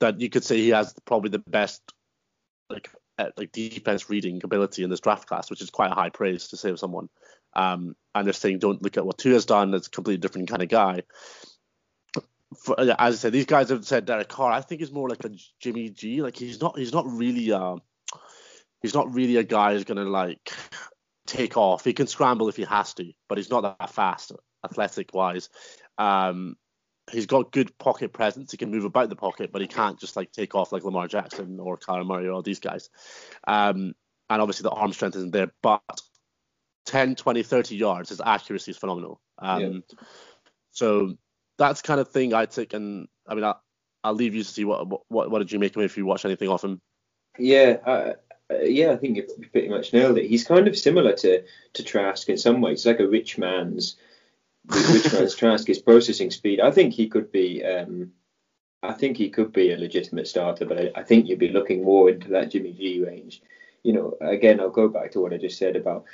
that 0.00 0.20
you 0.20 0.28
could 0.28 0.44
say 0.44 0.58
he 0.58 0.70
has 0.70 0.94
probably 1.04 1.30
the 1.30 1.38
best 1.38 1.80
like 2.70 2.90
uh, 3.18 3.30
like 3.36 3.52
defense 3.52 4.10
reading 4.10 4.40
ability 4.42 4.82
in 4.82 4.90
this 4.90 5.00
draft 5.00 5.28
class, 5.28 5.50
which 5.50 5.62
is 5.62 5.70
quite 5.70 5.90
a 5.90 5.94
high 5.94 6.10
praise 6.10 6.48
to 6.48 6.56
say 6.56 6.70
of 6.70 6.78
someone. 6.78 7.08
Um, 7.54 7.94
and 8.14 8.26
they're 8.26 8.32
saying 8.32 8.58
don't 8.58 8.82
look 8.82 8.96
at 8.96 9.06
what 9.06 9.18
Tua's 9.18 9.46
done. 9.46 9.70
That's 9.70 9.86
a 9.86 9.90
completely 9.90 10.20
different 10.20 10.48
kind 10.48 10.62
of 10.62 10.68
guy. 10.68 11.02
For, 12.62 12.78
as 12.78 12.90
I 12.98 13.10
said, 13.12 13.32
these 13.32 13.46
guys 13.46 13.70
have 13.70 13.84
said 13.84 14.06
Derek 14.06 14.28
Carr. 14.28 14.52
I 14.52 14.60
think 14.60 14.80
he's 14.80 14.92
more 14.92 15.08
like 15.08 15.24
a 15.24 15.30
Jimmy 15.60 15.90
G. 15.90 16.22
Like 16.22 16.36
he's 16.36 16.60
not 16.60 16.78
he's 16.78 16.92
not 16.92 17.06
really 17.06 17.52
uh 17.52 17.76
he's 18.82 18.94
not 18.94 19.12
really 19.12 19.36
a 19.36 19.44
guy 19.44 19.72
who's 19.72 19.84
gonna 19.84 20.04
like 20.04 20.52
take 21.26 21.56
off. 21.56 21.84
He 21.84 21.92
can 21.92 22.06
scramble 22.06 22.48
if 22.48 22.56
he 22.56 22.64
has 22.64 22.94
to, 22.94 23.12
but 23.28 23.38
he's 23.38 23.50
not 23.50 23.78
that 23.78 23.90
fast, 23.90 24.32
athletic 24.64 25.14
wise. 25.14 25.48
Um, 25.98 26.56
he's 27.10 27.26
got 27.26 27.52
good 27.52 27.76
pocket 27.78 28.12
presence. 28.12 28.50
He 28.50 28.56
can 28.56 28.70
move 28.70 28.84
about 28.84 29.08
the 29.08 29.16
pocket, 29.16 29.52
but 29.52 29.60
he 29.60 29.68
can't 29.68 29.98
just 29.98 30.16
like 30.16 30.32
take 30.32 30.54
off 30.54 30.72
like 30.72 30.84
Lamar 30.84 31.08
Jackson 31.08 31.60
or 31.60 31.76
Kyler 31.76 32.06
Murray 32.06 32.26
or 32.26 32.32
all 32.32 32.42
these 32.42 32.60
guys. 32.60 32.88
Um, 33.46 33.94
and 34.30 34.42
obviously 34.42 34.64
the 34.64 34.70
arm 34.70 34.92
strength 34.92 35.16
isn't 35.16 35.32
there, 35.32 35.52
but 35.62 35.82
10, 36.86 37.14
20, 37.14 37.42
30 37.42 37.76
yards, 37.76 38.08
his 38.08 38.20
accuracy 38.24 38.70
is 38.70 38.76
phenomenal. 38.76 39.20
Um, 39.38 39.60
yeah. 39.60 39.98
So 40.72 41.16
that's 41.58 41.82
kind 41.82 42.00
of 42.00 42.08
thing 42.08 42.34
I 42.34 42.46
take, 42.46 42.72
and 42.72 43.06
I 43.28 43.34
mean, 43.34 43.44
I'll, 43.44 43.62
I'll 44.02 44.14
leave 44.14 44.34
you 44.34 44.42
to 44.42 44.48
see 44.48 44.64
what, 44.64 44.86
what 45.10 45.30
what 45.30 45.38
did 45.38 45.52
you 45.52 45.58
make 45.58 45.72
of 45.76 45.80
him 45.80 45.86
if 45.86 45.96
you 45.96 46.04
watch 46.04 46.24
anything 46.24 46.48
of 46.48 46.62
him. 46.62 46.80
Yeah, 47.38 47.78
uh, 47.86 48.12
yeah, 48.62 48.92
I 48.92 48.96
think 48.96 49.16
you 49.16 49.26
pretty 49.50 49.68
much 49.68 49.92
nailed 49.92 50.18
it. 50.18 50.26
He's 50.26 50.44
kind 50.44 50.68
of 50.68 50.76
similar 50.76 51.14
to 51.14 51.42
to 51.72 51.82
Trask 51.82 52.28
in 52.28 52.36
some 52.36 52.60
ways, 52.60 52.84
like 52.84 53.00
a 53.00 53.08
rich 53.08 53.38
man's 53.38 53.96
man's 54.64 55.34
Trask. 55.34 55.68
Processing 55.84 56.30
speed. 56.30 56.60
I 56.60 56.70
think 56.70 56.94
he 56.94 57.08
could 57.08 57.30
be. 57.32 57.64
Um, 57.64 58.12
I 58.82 58.92
think 58.92 59.16
he 59.16 59.30
could 59.30 59.52
be 59.52 59.72
a 59.72 59.78
legitimate 59.78 60.28
starter, 60.28 60.66
but 60.66 60.78
I, 60.78 60.90
I 60.94 61.02
think 61.04 61.26
you'd 61.26 61.38
be 61.38 61.48
looking 61.48 61.82
more 61.82 62.10
into 62.10 62.28
that 62.28 62.50
Jimmy 62.50 62.72
G 62.72 63.02
range. 63.02 63.40
You 63.82 63.94
know, 63.94 64.16
again, 64.20 64.60
I'll 64.60 64.70
go 64.70 64.88
back 64.88 65.12
to 65.12 65.20
what 65.20 65.32
I 65.32 65.38
just 65.38 65.58
said 65.58 65.76
about 65.76 66.04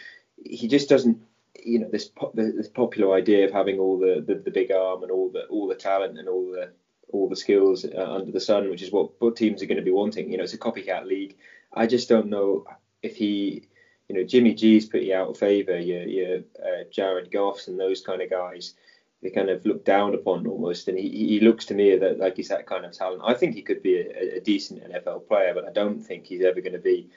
he 0.44 0.68
just 0.68 0.88
doesn't 0.88 1.18
you 1.62 1.78
know 1.78 1.88
this 1.88 2.10
this 2.34 2.68
popular 2.68 3.14
idea 3.14 3.44
of 3.44 3.52
having 3.52 3.78
all 3.78 3.98
the, 3.98 4.24
the, 4.26 4.36
the 4.36 4.50
big 4.50 4.70
arm 4.70 5.02
and 5.02 5.10
all 5.12 5.30
the 5.30 5.44
all 5.46 5.66
the 5.68 5.74
talent 5.74 6.18
and 6.18 6.28
all 6.28 6.50
the 6.50 6.70
all 7.12 7.28
the 7.28 7.36
skills 7.36 7.84
uh, 7.84 8.12
under 8.12 8.30
the 8.30 8.40
sun, 8.40 8.70
which 8.70 8.82
is 8.82 8.92
what, 8.92 9.20
what 9.20 9.34
teams 9.34 9.60
are 9.60 9.66
going 9.66 9.76
to 9.76 9.82
be 9.82 9.90
wanting. 9.90 10.30
You 10.30 10.38
know, 10.38 10.44
it's 10.44 10.54
a 10.54 10.58
copycat 10.58 11.06
league. 11.06 11.36
I 11.72 11.88
just 11.88 12.08
don't 12.08 12.28
know 12.28 12.66
if 13.02 13.16
he, 13.16 13.64
you 14.10 14.16
know, 14.16 14.24
Jimmy 14.24 14.54
G's 14.54 14.86
pretty 14.86 15.14
out 15.14 15.28
of 15.28 15.38
favour. 15.38 15.78
Your 15.78 16.02
your 16.02 16.38
uh, 16.60 16.82
Jared 16.90 17.30
Goffs 17.30 17.68
and 17.68 17.78
those 17.78 18.00
kind 18.00 18.20
of 18.20 18.28
guys, 18.28 18.74
they 19.22 19.30
kind 19.30 19.48
of 19.48 19.64
look 19.64 19.84
down 19.84 20.14
upon 20.14 20.48
almost. 20.48 20.88
And 20.88 20.98
he, 20.98 21.08
he 21.08 21.38
looks 21.38 21.64
to 21.66 21.74
me 21.74 21.96
that 21.96 22.18
like 22.18 22.36
he's 22.36 22.48
that 22.48 22.66
kind 22.66 22.84
of 22.84 22.90
talent. 22.90 23.22
I 23.24 23.34
think 23.34 23.54
he 23.54 23.62
could 23.62 23.84
be 23.84 24.00
a, 24.00 24.38
a 24.38 24.40
decent 24.40 24.82
NFL 24.82 25.28
player, 25.28 25.54
but 25.54 25.64
I 25.64 25.70
don't 25.70 26.00
think 26.00 26.26
he's 26.26 26.42
ever 26.42 26.60
going 26.60 26.72
to 26.72 26.80
be 26.80 27.08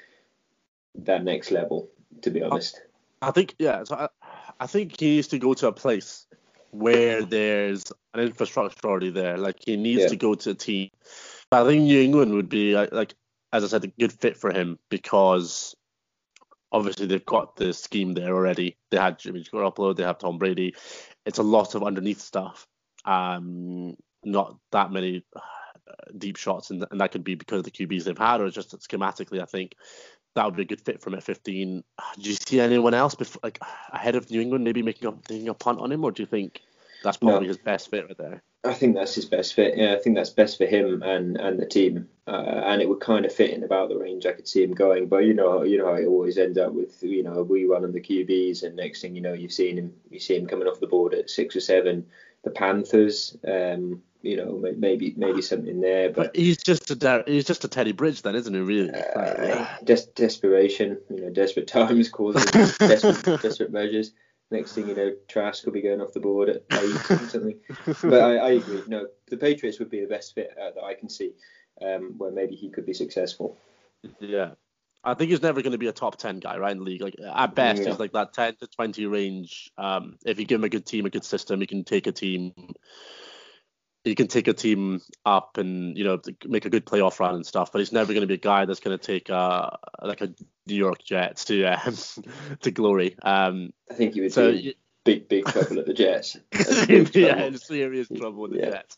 that 0.93 1.23
next 1.23 1.50
level, 1.50 1.89
to 2.21 2.29
be 2.29 2.43
honest. 2.43 2.79
I 3.23 3.31
think 3.31 3.55
yeah. 3.57 3.83
So 3.85 3.95
I, 3.95 4.09
I 4.59 4.67
think 4.67 5.00
he 5.00 5.15
needs 5.15 5.29
to 5.29 5.39
go 5.39 5.55
to 5.55 5.69
a 5.69 5.73
place 5.73 6.27
where 6.69 7.23
there's 7.23 7.91
an 8.13 8.19
infrastructure 8.19 8.88
already 8.88 9.09
there. 9.09 9.39
Like 9.39 9.57
he 9.65 9.77
needs 9.77 10.03
Yeah. 10.03 10.09
to 10.09 10.15
go 10.15 10.35
to 10.35 10.51
a 10.51 10.53
team. 10.53 10.91
But 11.50 11.65
I 11.65 11.69
think 11.69 11.85
New 11.85 12.00
England 12.00 12.35
would 12.35 12.50
be 12.50 12.75
like, 12.75 12.91
like 12.91 13.15
as 13.51 13.63
I 13.63 13.67
said, 13.67 13.83
a 13.83 13.88
good 13.88 14.13
fit 14.13 14.38
for 14.38 14.51
him 14.51 14.77
because 14.89 15.75
obviously 16.74 17.06
they've 17.06 17.25
got 17.25 17.56
the 17.56 17.72
scheme 17.72 18.13
there 18.13 18.34
already. 18.34 18.75
They 18.89 18.98
had 18.98 19.20
Jimmy 19.20 19.44
Garoppolo, 19.44 19.96
they 19.96 20.03
have 20.03 20.18
Tom 20.18 20.38
Brady. 20.38 20.75
It's 21.25 21.38
a 21.38 21.44
lot 21.44 21.75
of 21.75 21.84
underneath 21.84 22.20
stuff. 22.20 22.68
Um, 23.06 23.96
not 24.25 24.58
that 24.72 24.92
many 24.92 25.24
uh, 25.36 25.39
deep 26.18 26.38
shots, 26.38 26.72
and, 26.72 26.86
and 26.89 27.00
that 27.00 27.12
could 27.12 27.24
be 27.24 27.36
because 27.36 27.60
of 27.60 27.65
the 27.65 27.72
QBs 27.72 28.06
they've 28.06 28.18
had, 28.18 28.42
or 28.42 28.50
just 28.50 28.77
schematically. 28.80 29.42
I 29.42 29.46
think 29.46 29.75
that 30.36 30.46
would 30.46 30.56
be 30.56 30.63
a 30.63 30.65
good 30.65 30.82
fit 30.82 31.01
from 31.01 31.13
at 31.13 31.24
15. 31.24 31.84
Do 32.20 32.30
you 32.30 32.36
see 32.36 32.60
anyone 32.60 32.94
else 32.94 33.15
before, 33.15 33.42
like 33.44 33.60
ahead 33.92 34.15
of 34.15 34.30
New 34.32 34.42
England, 34.42 34.63
maybe 34.63 34.82
making 34.82 35.08
a 35.08 35.13
taking 35.27 35.50
a 35.50 35.53
punt 35.53 35.80
on 35.80 35.92
him, 35.92 36.03
or 36.03 36.12
do 36.12 36.24
you 36.24 36.27
think 36.27 36.62
that's 37.03 37.22
No. 37.22 37.32
probably 37.32 37.50
his 37.50 37.58
best 37.58 37.92
fit 37.92 38.08
right 38.08 38.18
there? 38.18 38.44
I 38.65 38.74
think 38.74 38.96
that's 38.96 39.15
his 39.15 39.25
best 39.25 39.55
fit. 39.55 39.77
Yeah, 39.77 39.93
I 39.93 40.00
think 40.00 40.15
that's 40.15 40.29
best 40.29 40.58
for 40.58 40.65
him 40.65 41.03
and, 41.03 41.36
and 41.38 41.60
the 41.60 41.65
team, 41.65 42.08
uh, 42.27 42.62
and 42.65 42.82
it 42.82 42.88
would 42.88 43.01
kind 43.01 43.25
of 43.25 43.34
fit 43.34 43.51
in 43.51 43.63
about 43.63 43.89
the 43.89 43.98
range 43.98 44.25
I 44.25 44.32
could 44.32 44.48
see 44.48 44.63
him 44.63 44.74
going. 44.74 45.08
But 45.08 45.25
you 45.25 45.34
know, 45.34 45.63
you 45.63 45.77
know 45.77 45.88
how 45.88 45.96
it 45.96 46.05
always 46.05 46.38
ends 46.38 46.58
up 46.58 46.72
with 46.72 47.03
you 47.03 47.24
know 47.24 47.43
we 47.43 47.65
run 47.65 47.84
on 47.84 47.91
the 47.91 48.00
QBs, 48.00 48.63
and 48.63 48.77
next 48.77 49.01
thing 49.01 49.15
you 49.15 49.22
know, 49.22 49.34
you've 49.34 49.51
seen 49.51 49.77
him, 49.77 49.93
you 50.10 50.20
see 50.20 50.38
him 50.38 50.48
coming 50.48 50.67
off 50.67 50.79
the 50.79 50.88
board 50.88 51.13
at 51.13 51.29
six 51.29 51.55
or 51.58 51.60
seven. 51.60 52.05
The 52.43 52.51
Panthers, 52.51 53.38
um, 53.46 54.01
you 54.22 54.38
know, 54.38 54.63
maybe 54.77 55.13
maybe 55.17 55.41
something 55.41 55.82
there, 55.82 56.10
but 56.10 56.27
But 56.27 56.36
he's 56.36 56.58
just 56.58 56.89
a 56.89 57.24
he's 57.27 57.46
just 57.46 57.65
a 57.65 57.67
Teddy 57.67 57.91
Bridge 57.91 58.22
then, 58.22 58.36
isn't 58.36 58.53
he? 58.53 58.62
Really? 58.62 58.91
Uh, 58.91 59.65
des- 59.84 60.12
desperation, 60.15 60.98
you 61.10 61.22
know, 61.22 61.29
desperate 61.29 61.67
times 61.67 62.08
causes 62.08 62.46
desperate, 62.77 63.41
desperate 63.41 63.72
measures. 63.72 64.13
Next 64.53 64.74
thing 64.74 64.88
you 64.88 64.93
know, 64.95 65.12
Trask 65.27 65.65
will 65.65 65.74
be 65.74 65.81
going 65.81 66.00
off 66.00 66.13
the 66.13 66.19
board 66.19 66.48
at 66.48 66.63
eight 66.74 67.12
or 67.12 67.27
something. 67.27 67.60
But 68.03 68.22
I, 68.22 68.36
I 68.36 68.50
agree. 68.51 68.83
No, 68.88 69.07
the 69.27 69.36
Patriots 69.36 69.79
would 69.79 69.89
be 69.89 70.00
the 70.00 70.07
best 70.07 70.36
fit 70.36 70.51
uh, 70.62 70.69
that 70.75 70.83
I 70.83 70.93
can 70.93 71.10
see, 71.10 71.31
um, 71.81 72.13
where 72.19 72.31
maybe 72.31 72.53
he 72.55 72.69
could 72.69 72.86
be 72.86 72.93
successful. 72.93 73.57
Yeah. 74.19 74.51
I 75.03 75.15
think 75.15 75.31
he's 75.31 75.41
never 75.41 75.63
going 75.63 75.72
to 75.72 75.79
be 75.79 75.88
a 75.88 75.91
top 75.91 76.17
10 76.17 76.39
guy, 76.39 76.57
right, 76.57 76.72
in 76.72 76.77
the 76.77 76.83
league. 76.83 77.01
Like, 77.01 77.15
at 77.19 77.55
best, 77.55 77.81
Yeah. 77.81 77.89
he's 77.89 78.00
like 78.00 78.13
that 78.13 78.33
10 78.33 78.57
to 78.57 78.67
20 78.67 79.07
range. 79.07 79.72
Um, 79.75 80.17
if 80.24 80.39
you 80.39 80.45
give 80.45 80.60
him 80.60 80.65
a 80.65 80.69
good 80.69 80.86
team, 80.86 81.07
a 81.07 81.10
good 81.10 81.25
system, 81.25 81.60
he 81.60 81.65
can 81.65 81.83
take 81.83 82.05
a 82.05 82.12
team. 82.12 82.53
He 84.03 84.15
can 84.15 84.27
take 84.27 84.48
a 84.50 84.53
team 84.53 85.01
up 85.25 85.57
and 85.57 85.98
you 85.98 86.03
know 86.03 86.19
make 86.45 86.65
a 86.65 86.69
good 86.69 86.86
playoff 86.86 87.19
run 87.19 87.36
and 87.36 87.45
stuff. 87.45 87.72
But 87.72 87.79
he's 87.79 87.93
never 87.93 88.12
going 88.13 88.22
to 88.22 88.27
be 88.27 88.33
a 88.33 88.38
guy 88.38 88.65
that's 88.65 88.79
going 88.81 88.98
to 88.98 89.03
take 89.03 89.29
a 89.29 89.77
like 90.01 90.22
a 90.22 90.33
New 90.67 90.75
York 90.75 91.03
Jets 91.03 91.45
to 91.45 91.63
um, 91.65 91.95
to 92.62 92.72
glory. 92.72 93.15
Um, 93.22 93.72
I 93.89 93.93
think 93.93 94.13
he 94.13 94.22
would 94.22 94.33
so 94.33 94.51
be 94.51 94.75
big, 95.03 95.27
big 95.29 95.45
trouble 95.45 95.79
at 95.79 95.86
the 95.86 95.93
Jets. 95.93 96.38
yeah, 96.53 96.86
Big 96.86 97.12
trouble. 97.12 97.43
in 97.43 97.57
serious 97.57 98.07
trouble 98.10 98.41
with 98.43 98.51
the 98.51 98.57
Yeah. 98.60 98.69
Jets. 98.72 98.98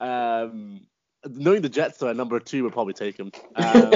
Um, 0.00 0.80
knowing 1.28 1.62
the 1.62 1.68
Jets, 1.68 1.98
though, 1.98 2.08
at 2.08 2.16
number 2.16 2.40
two 2.40 2.64
would 2.64 2.72
probably 2.72 2.94
take 2.94 3.18
him. 3.18 3.32
Um, 3.56 3.92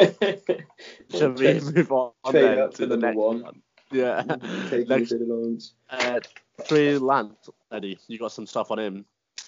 Shall 1.11 1.31
we 1.33 1.61
move 1.61 1.93
on 1.93 2.13
then 2.33 2.59
up 2.59 2.75
to 2.75 2.87
the 2.87 2.97
next 2.97 3.17
one. 3.17 3.43
one? 3.43 3.63
Yeah. 3.93 4.23
Take 4.71 4.89
next, 4.89 5.13
uh, 5.91 6.21
Trey 6.67 6.99
Lance, 6.99 7.49
Eddie, 7.73 7.99
you 8.09 8.19
got 8.19 8.33
some 8.33 8.47
stuff 8.47 8.71
on 8.71 8.79
him. 8.79 9.05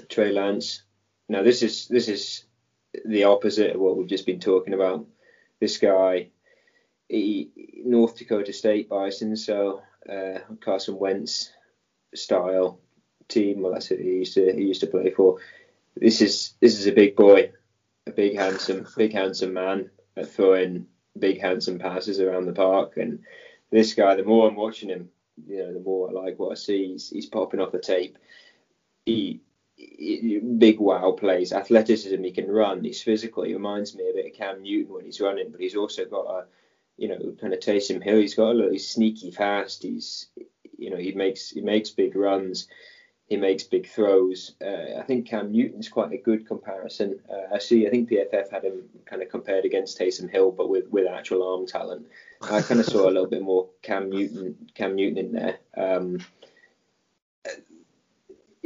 Trey 0.09 0.33
Lance. 0.33 0.83
Now 1.29 1.43
this 1.43 1.63
is 1.63 1.89
this 1.89 2.09
is 2.09 2.45
the 3.05 3.25
opposite 3.25 3.75
of 3.75 3.81
what 3.81 3.97
we've 3.97 4.09
just 4.09 4.27
been 4.27 4.41
talking 4.41 4.75
about. 4.75 5.07
This 5.61 5.79
guy, 5.79 6.31
he, 7.09 7.51
North 7.85 8.17
Dakota 8.17 8.53
State 8.53 8.89
Bison, 8.89 9.37
so 9.37 9.83
uh, 10.09 10.39
Carson 10.61 10.99
Wentz 10.99 11.53
style 12.15 12.81
team. 13.29 13.63
Well, 13.63 13.73
that's 13.73 13.87
who 13.87 13.97
he 13.97 14.05
used 14.05 14.35
to 14.35 14.53
he 14.53 14.65
used 14.65 14.81
to 14.81 14.87
play 14.87 15.11
for. 15.11 15.39
This 15.97 16.21
is 16.21 16.55
this 16.61 16.79
is 16.79 16.87
a 16.87 16.93
big 16.93 17.17
boy, 17.17 17.53
a 18.07 18.11
big 18.11 18.37
handsome 18.37 18.87
big 18.97 19.13
handsome 19.13 19.55
man 19.55 19.91
at 20.17 20.31
throwing 20.31 20.87
big 21.19 21.41
handsome 21.41 21.79
passes 21.79 22.21
around 22.21 22.47
the 22.47 22.53
park. 22.53 22.97
And 22.97 23.21
this 23.71 23.95
guy, 23.95 24.15
the 24.15 24.25
more 24.25 24.49
I'm 24.49 24.57
watching 24.57 24.89
him, 24.89 25.09
you 25.47 25.59
know, 25.59 25.73
the 25.73 25.81
more 25.81 26.09
I 26.09 26.13
like 26.13 26.39
what 26.39 26.53
I 26.53 26.55
see. 26.55 26.93
He's, 26.93 27.11
he's 27.11 27.27
popping 27.27 27.61
off 27.61 27.73
the 27.73 27.79
tape. 27.79 28.19
He- 29.05 29.41
big 29.77 30.81
wow 30.81 31.13
plays, 31.13 31.53
athleticism. 31.53 32.23
He 32.23 32.33
can 32.33 32.51
run. 32.51 32.83
He's 32.83 33.03
physical. 33.03 33.45
He 33.45 33.55
reminds 33.55 33.95
me 33.95 34.09
a 34.09 34.15
bit 34.15 34.27
of 34.27 34.33
Cam 34.33 34.63
Newton 34.63 34.95
when 34.95 35.05
he's 35.05 35.21
running, 35.21 35.51
but 35.51 35.61
he's 35.61 35.77
also 35.77 36.05
got 36.05 36.27
a, 36.27 36.45
you 36.97 37.09
know, 37.09 37.35
kind 37.41 37.53
of 37.53 37.61
Taysom 37.61 38.03
Hill. 38.03 38.19
He's 38.19 38.35
got 38.35 38.51
a 38.51 38.55
little. 38.55 38.73
He's 38.73 38.89
sneaky 38.89 39.31
fast. 39.31 39.83
He's, 39.83 40.29
you 40.79 40.91
know, 40.91 40.97
he 40.97 41.13
makes 41.13 41.51
he 41.51 41.61
makes 41.61 41.91
big 41.91 42.17
runs. 42.17 42.69
He 43.29 43.37
makes 43.37 43.65
big 43.65 43.89
throws. 43.89 44.55
Uh, 44.65 45.01
I 45.01 45.03
think 45.03 45.27
Cam 45.27 45.51
Newton's 45.51 45.89
quite 45.89 46.13
a 46.13 46.17
good 46.17 46.47
comparison. 46.47 47.19
Uh, 47.29 47.55
I 47.55 47.59
see. 47.59 47.87
I 47.87 47.91
think 47.91 48.09
PFF 48.09 48.51
had 48.51 48.63
him 48.63 48.85
kind 49.05 49.21
of 49.21 49.29
compared 49.29 49.65
against 49.65 49.99
Taysom 49.99 50.31
Hill, 50.31 50.53
but 50.53 50.71
with 50.71 50.89
with 50.89 51.07
actual 51.09 51.47
arm 51.53 51.67
talent. 51.67 52.07
I 52.41 52.63
kind 52.63 52.81
of 52.81 52.87
saw 52.87 53.09
a 53.09 53.11
little 53.11 53.27
bit 53.27 53.43
more 53.43 53.69
Cam 53.83 54.09
Newton 54.11 54.71
Cam 54.75 54.95
Newton 54.95 55.19
in 55.19 55.33
there. 55.33 55.59
Um, 55.77 56.21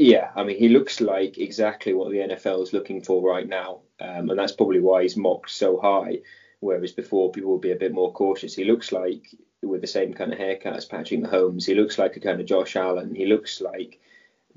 yeah, 0.01 0.31
I 0.35 0.45
mean, 0.45 0.57
he 0.57 0.71
looks 0.71 1.03
like 1.03 1.37
exactly 1.37 1.93
what 1.93 2.11
the 2.11 2.21
NFL 2.21 2.63
is 2.63 2.73
looking 2.73 3.03
for 3.03 3.21
right 3.21 3.47
now, 3.47 3.81
um, 4.01 4.31
and 4.31 4.39
that's 4.39 4.53
probably 4.53 4.81
why 4.81 5.03
he's 5.03 5.15
mocked 5.15 5.51
so 5.51 5.79
high. 5.79 6.21
Whereas 6.61 6.93
before, 6.93 7.31
people 7.31 7.53
would 7.53 7.61
be 7.61 7.73
a 7.73 7.77
bit 7.77 7.93
more 7.93 8.11
cautious. 8.11 8.55
He 8.55 8.65
looks 8.65 8.93
like, 8.93 9.27
with 9.63 9.83
the 9.83 9.87
same 9.87 10.15
kind 10.15 10.33
of 10.33 10.39
haircut 10.39 10.75
as 10.75 10.87
Patrick 10.87 11.21
Mahomes, 11.21 11.67
he 11.67 11.75
looks 11.75 11.99
like 11.99 12.17
a 12.17 12.21
kind 12.21 12.41
of 12.41 12.47
Josh 12.47 12.77
Allen. 12.77 13.15
He 13.15 13.27
looks 13.27 13.61
like 13.61 14.01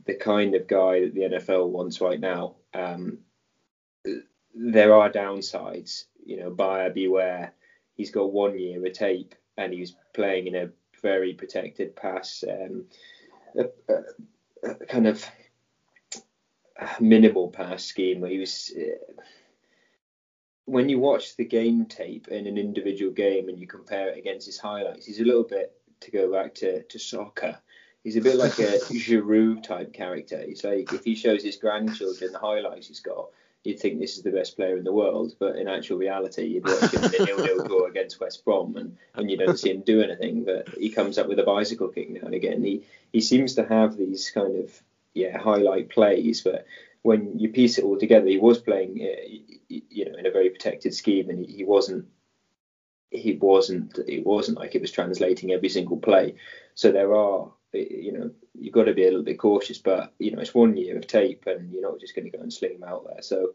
the 0.05 0.15
kind 0.15 0.55
of 0.55 0.65
guy 0.65 1.01
that 1.01 1.13
the 1.13 1.21
NFL 1.23 1.67
wants 1.67 1.99
right 1.99 2.21
now. 2.21 2.55
Um, 2.73 3.17
there 4.55 4.93
are 4.93 5.11
downsides, 5.11 6.05
you 6.25 6.37
know, 6.37 6.51
buyer 6.51 6.89
beware. 6.89 7.51
He's 7.95 8.11
got 8.11 8.31
one 8.31 8.57
year 8.57 8.85
of 8.85 8.93
tape, 8.93 9.35
and 9.57 9.73
he's 9.73 9.93
playing 10.13 10.47
in 10.47 10.55
a 10.55 10.69
very 11.01 11.33
protected 11.33 11.97
pass. 11.97 12.45
Um, 12.49 12.85
kind 14.87 15.07
of 15.07 15.25
minimal 16.99 17.49
pass 17.49 17.83
scheme 17.83 18.21
where 18.21 18.31
he 18.31 18.39
was. 18.39 18.73
Uh, 18.75 19.21
when 20.65 20.87
you 20.87 20.97
watch 20.97 21.35
the 21.35 21.45
game 21.45 21.85
tape 21.85 22.29
in 22.29 22.47
an 22.47 22.57
individual 22.57 23.11
game 23.11 23.49
and 23.49 23.59
you 23.59 23.67
compare 23.67 24.09
it 24.09 24.17
against 24.17 24.45
his 24.45 24.57
highlights, 24.57 25.05
he's 25.05 25.19
a 25.19 25.25
little 25.25 25.43
bit 25.43 25.75
to 25.99 26.11
go 26.11 26.31
back 26.31 26.55
to, 26.55 26.83
to 26.83 26.99
soccer. 26.99 27.57
He's 28.03 28.15
a 28.15 28.21
bit 28.21 28.37
like 28.37 28.59
a 28.59 28.79
Giroud 28.93 29.63
type 29.63 29.93
character. 29.93 30.41
He's 30.41 30.63
like 30.63 30.91
if 30.93 31.03
he 31.03 31.15
shows 31.15 31.43
his 31.43 31.57
grandchildren 31.57 32.31
the 32.31 32.39
highlights 32.39 32.87
he's 32.87 33.01
got, 33.01 33.29
you'd 33.63 33.79
think 33.79 33.99
this 33.99 34.17
is 34.17 34.23
the 34.23 34.31
best 34.31 34.55
player 34.55 34.77
in 34.77 34.83
the 34.83 34.93
world. 34.93 35.35
But 35.39 35.55
in 35.55 35.67
actual 35.67 35.97
reality, 35.97 36.45
you'd 36.45 36.67
watch 36.67 36.91
him 36.91 37.03
in 37.03 37.21
a 37.21 37.25
nil-nil 37.25 37.63
draw 37.67 37.85
against 37.85 38.19
West 38.19 38.43
Brom, 38.43 38.75
and, 38.75 38.97
and 39.15 39.31
you 39.31 39.37
don't 39.37 39.57
see 39.57 39.71
him 39.71 39.81
do 39.81 40.01
anything. 40.01 40.43
But 40.43 40.69
he 40.69 40.89
comes 40.89 41.17
up 41.17 41.27
with 41.27 41.39
a 41.39 41.43
bicycle 41.43 41.87
kick 41.87 42.09
now 42.09 42.21
and 42.25 42.35
again. 42.35 42.63
He 42.63 42.83
he 43.11 43.21
seems 43.21 43.55
to 43.55 43.65
have 43.65 43.97
these 43.97 44.31
kind 44.31 44.63
of 44.63 44.81
yeah 45.13 45.37
highlight 45.37 45.89
plays, 45.89 46.41
but 46.41 46.65
when 47.01 47.37
you 47.39 47.49
piece 47.49 47.77
it 47.77 47.83
all 47.83 47.97
together, 47.97 48.27
he 48.27 48.37
was 48.37 48.59
playing 48.59 48.99
uh, 49.01 49.37
you 49.69 50.05
know 50.05 50.17
in 50.17 50.25
a 50.25 50.31
very 50.31 50.49
protected 50.49 50.93
scheme, 50.93 51.29
and 51.29 51.39
he, 51.39 51.57
he 51.57 51.63
wasn't 51.63 52.05
he 53.11 53.33
wasn't 53.35 53.97
it 54.07 54.25
wasn't 54.25 54.57
like 54.57 54.75
it 54.75 54.81
was 54.81 54.91
translating 54.91 55.51
every 55.51 55.69
single 55.69 55.97
play. 55.97 56.35
So 56.75 56.91
there 56.91 57.15
are 57.15 57.51
you 57.73 58.11
know 58.11 58.31
you've 58.59 58.73
got 58.73 58.83
to 58.83 58.93
be 58.93 59.03
a 59.03 59.09
little 59.09 59.23
bit 59.23 59.39
cautious, 59.39 59.79
but 59.79 60.13
you 60.19 60.31
know 60.31 60.39
it's 60.39 60.53
one 60.53 60.77
year 60.77 60.97
of 60.97 61.07
tape, 61.07 61.43
and 61.47 61.71
you're 61.71 61.81
not 61.81 61.99
just 61.99 62.15
going 62.15 62.29
to 62.29 62.35
go 62.37 62.41
and 62.41 62.53
sling 62.53 62.75
him 62.75 62.83
out 62.83 63.05
there. 63.05 63.21
So 63.21 63.53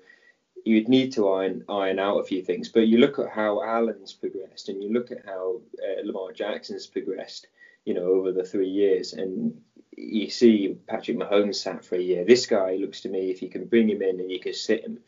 you'd 0.65 0.89
need 0.89 1.13
to 1.13 1.29
iron 1.29 1.65
iron 1.69 1.99
out 1.99 2.19
a 2.19 2.25
few 2.25 2.43
things. 2.43 2.69
But 2.69 2.89
you 2.89 2.99
look 2.99 3.19
at 3.19 3.29
how 3.29 3.63
Allen's 3.63 4.13
progressed, 4.13 4.69
and 4.69 4.83
you 4.83 4.93
look 4.93 5.11
at 5.11 5.25
how 5.25 5.61
uh, 5.83 6.05
Lamar 6.05 6.33
Jackson's 6.33 6.87
progressed, 6.87 7.47
you 7.85 7.95
know, 7.95 8.05
over 8.05 8.33
the 8.33 8.45
three 8.45 8.69
years, 8.69 9.13
and 9.13 9.61
you 9.97 10.31
see 10.31 10.77
Patrick 10.87 11.17
Mahomes 11.17 11.57
sat 11.57 11.85
for 11.85 11.97
a 11.97 12.01
year. 12.01 12.25
This 12.25 12.47
guy 12.47 12.77
looks 12.77 13.01
to 13.03 13.09
me, 13.09 13.31
if 13.31 13.43
you 13.43 13.49
can 13.49 13.67
bring 13.67 13.89
him 13.89 14.03
in 14.03 14.21
and 14.21 14.31
you 14.31 14.41
can 14.41 14.53
sit 14.53 14.85
him, 14.85 14.99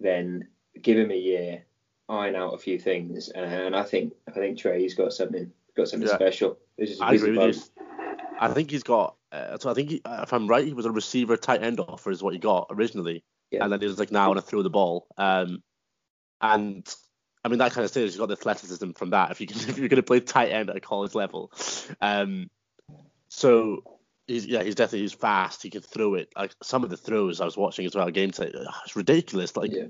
then 0.00 0.46
give 0.80 0.98
him 0.98 1.10
a 1.10 1.16
year, 1.16 1.64
iron 2.08 2.36
out 2.36 2.54
a 2.54 2.58
few 2.58 2.78
things, 2.78 3.28
and 3.30 3.74
I 3.74 3.82
think 3.82 4.14
I 4.28 4.32
think 4.32 4.58
Trey's 4.58 4.94
got 4.94 5.12
something 5.12 5.50
got 5.76 5.88
something 5.88 6.08
Yeah. 6.08 6.14
special. 6.16 6.58
This 6.78 6.90
is 6.90 7.00
I 7.00 7.12
agree 7.12 7.36
with 7.36 7.56
you. 7.56 7.62
I 8.40 8.52
think 8.52 8.70
he's 8.70 8.82
got. 8.82 9.16
Uh, 9.32 9.58
so 9.58 9.70
I 9.70 9.74
think 9.74 9.90
he, 9.90 10.02
uh, 10.04 10.22
if 10.22 10.32
I'm 10.32 10.46
right, 10.46 10.64
he 10.66 10.72
was 10.72 10.86
a 10.86 10.90
receiver 10.90 11.36
tight 11.36 11.62
end 11.62 11.80
offer 11.80 12.10
is 12.10 12.22
what 12.22 12.32
he 12.32 12.38
got 12.38 12.68
originally, 12.70 13.24
Yeah. 13.50 13.64
and 13.64 13.72
then 13.72 13.80
he 13.80 13.86
was 13.86 13.98
like, 13.98 14.10
now 14.12 14.24
I 14.24 14.28
want 14.28 14.38
to 14.40 14.46
throw 14.46 14.62
the 14.62 14.70
ball. 14.70 15.06
Um, 15.18 15.62
and 16.40 16.86
I 17.44 17.48
mean 17.48 17.58
that 17.58 17.72
kind 17.72 17.84
of 17.84 17.90
says 17.90 18.12
he's 18.12 18.18
got 18.18 18.26
the 18.26 18.34
athleticism 18.34 18.90
from 18.92 19.10
that. 19.10 19.30
If 19.30 19.40
you 19.40 19.46
can, 19.46 19.56
if 19.68 19.78
you're 19.78 19.88
going 19.88 19.96
to 19.96 20.02
play 20.02 20.20
tight 20.20 20.50
end 20.50 20.70
at 20.70 20.76
a 20.76 20.80
college 20.80 21.14
level, 21.14 21.52
um, 22.00 22.50
so 23.28 23.82
he's 24.26 24.46
yeah 24.46 24.62
he's 24.62 24.74
definitely 24.74 25.00
he's 25.00 25.12
fast. 25.12 25.62
He 25.62 25.70
can 25.70 25.82
throw 25.82 26.14
it. 26.14 26.28
Like 26.36 26.54
some 26.62 26.84
of 26.84 26.90
the 26.90 26.96
throws 26.96 27.40
I 27.40 27.44
was 27.44 27.56
watching 27.56 27.86
as 27.86 27.94
well 27.94 28.10
game 28.10 28.30
today, 28.30 28.52
it's 28.84 28.96
ridiculous. 28.96 29.56
Like 29.56 29.72
Yeah. 29.72 29.86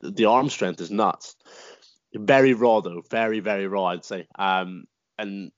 the 0.00 0.24
arm 0.26 0.48
strength 0.50 0.80
is 0.80 0.90
nuts. 0.90 1.36
Very 2.14 2.54
raw 2.54 2.80
though, 2.80 3.02
very 3.10 3.40
very 3.40 3.66
raw 3.66 3.86
I'd 3.86 4.04
say. 4.04 4.26
Um, 4.38 4.84
and 5.18 5.50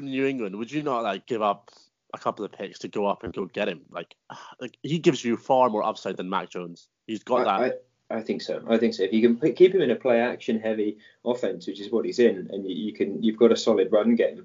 New 0.00 0.26
England, 0.26 0.56
would 0.56 0.70
you 0.70 0.82
not 0.82 1.02
like 1.02 1.26
give 1.26 1.42
up 1.42 1.70
a 2.14 2.18
couple 2.18 2.44
of 2.44 2.52
picks 2.52 2.78
to 2.80 2.88
go 2.88 3.06
up 3.06 3.22
and 3.22 3.32
go 3.32 3.46
get 3.46 3.68
him? 3.68 3.82
Like, 3.90 4.14
like 4.60 4.76
he 4.82 4.98
gives 4.98 5.24
you 5.24 5.36
far 5.36 5.70
more 5.70 5.84
upside 5.84 6.16
than 6.16 6.28
Mac 6.28 6.50
Jones. 6.50 6.88
He's 7.06 7.22
got 7.22 7.44
that. 7.44 7.72
I, 8.10 8.14
I, 8.14 8.18
I 8.18 8.22
think 8.22 8.42
so. 8.42 8.62
I 8.68 8.78
think 8.78 8.94
so. 8.94 9.02
If 9.02 9.12
you 9.12 9.22
can 9.22 9.38
p- 9.38 9.52
keep 9.52 9.74
him 9.74 9.82
in 9.82 9.90
a 9.90 9.96
play 9.96 10.20
action 10.20 10.60
heavy 10.60 10.98
offense, 11.24 11.66
which 11.66 11.80
is 11.80 11.90
what 11.90 12.04
he's 12.04 12.18
in, 12.18 12.48
and 12.52 12.68
you, 12.68 12.74
you 12.74 12.92
can 12.92 13.22
you've 13.22 13.38
got 13.38 13.52
a 13.52 13.56
solid 13.56 13.90
run 13.90 14.14
game, 14.14 14.44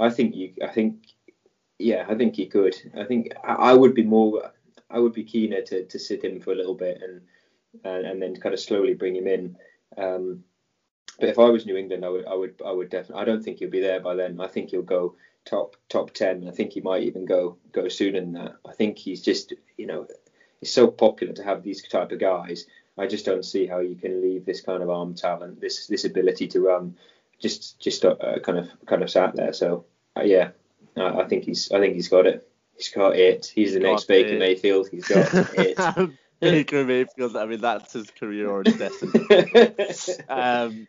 I 0.00 0.10
think 0.10 0.34
you. 0.34 0.52
I 0.62 0.68
think 0.68 1.06
yeah, 1.78 2.04
I 2.08 2.14
think 2.14 2.34
he 2.34 2.46
could. 2.46 2.74
I 2.96 3.04
think 3.04 3.32
I, 3.44 3.54
I 3.54 3.74
would 3.74 3.94
be 3.94 4.04
more. 4.04 4.52
I 4.90 4.98
would 4.98 5.12
be 5.12 5.22
keener 5.22 5.60
to, 5.62 5.84
to 5.84 5.98
sit 5.98 6.24
him 6.24 6.40
for 6.40 6.52
a 6.52 6.56
little 6.56 6.74
bit 6.74 7.02
and 7.02 7.20
and, 7.84 8.06
and 8.06 8.22
then 8.22 8.36
kind 8.36 8.54
of 8.54 8.60
slowly 8.60 8.94
bring 8.94 9.16
him 9.16 9.28
in. 9.28 9.56
Um, 9.96 10.44
but 11.18 11.28
if 11.28 11.38
I 11.38 11.50
was 11.50 11.66
New 11.66 11.76
England, 11.76 12.04
I 12.04 12.08
would, 12.08 12.26
I 12.26 12.34
would, 12.34 12.62
I 12.64 12.70
would 12.70 12.90
definitely. 12.90 13.22
I 13.22 13.24
don't 13.24 13.42
think 13.42 13.58
he'll 13.58 13.70
be 13.70 13.80
there 13.80 14.00
by 14.00 14.14
then. 14.14 14.40
I 14.40 14.46
think 14.46 14.70
he'll 14.70 14.82
go 14.82 15.16
top 15.44 15.76
top 15.88 16.12
ten. 16.12 16.46
I 16.48 16.52
think 16.52 16.72
he 16.72 16.80
might 16.80 17.02
even 17.02 17.24
go 17.24 17.56
go 17.72 17.88
sooner 17.88 18.20
than 18.20 18.32
that. 18.34 18.56
I 18.66 18.72
think 18.72 18.98
he's 18.98 19.22
just, 19.22 19.52
you 19.76 19.86
know, 19.86 20.06
it's 20.60 20.70
so 20.70 20.86
popular 20.86 21.32
to 21.34 21.42
have 21.42 21.62
these 21.62 21.82
type 21.82 22.12
of 22.12 22.20
guys. 22.20 22.66
I 22.96 23.06
just 23.06 23.24
don't 23.24 23.44
see 23.44 23.66
how 23.66 23.78
you 23.80 23.94
can 23.94 24.20
leave 24.20 24.44
this 24.44 24.60
kind 24.60 24.82
of 24.82 24.90
arm 24.90 25.14
talent, 25.14 25.60
this 25.60 25.86
this 25.86 26.04
ability 26.04 26.48
to 26.48 26.60
run, 26.60 26.96
just 27.40 27.80
just 27.80 28.04
uh, 28.04 28.38
kind 28.42 28.58
of 28.58 28.68
kind 28.86 29.02
of 29.02 29.10
sat 29.10 29.34
there. 29.34 29.52
So 29.52 29.86
uh, 30.16 30.22
yeah, 30.22 30.50
I 30.96 31.24
think 31.24 31.44
he's 31.44 31.70
I 31.72 31.80
think 31.80 31.94
he's 31.94 32.08
got 32.08 32.26
it. 32.26 32.48
He's 32.76 32.90
got 32.90 33.16
it. 33.16 33.46
He's 33.46 33.74
the 33.74 33.80
next 33.80 34.06
Baker 34.06 34.34
it. 34.34 34.38
Mayfield. 34.38 34.88
He's 34.88 35.08
got 35.08 35.28
it. 35.54 36.10
Baker 36.40 36.84
Mayfield. 36.86 37.36
I 37.36 37.46
mean, 37.46 37.60
that's 37.60 37.92
his 37.92 38.10
career 38.10 38.48
or 38.48 38.62
his 38.64 38.76
destiny. 38.76 40.14
um, 40.28 40.86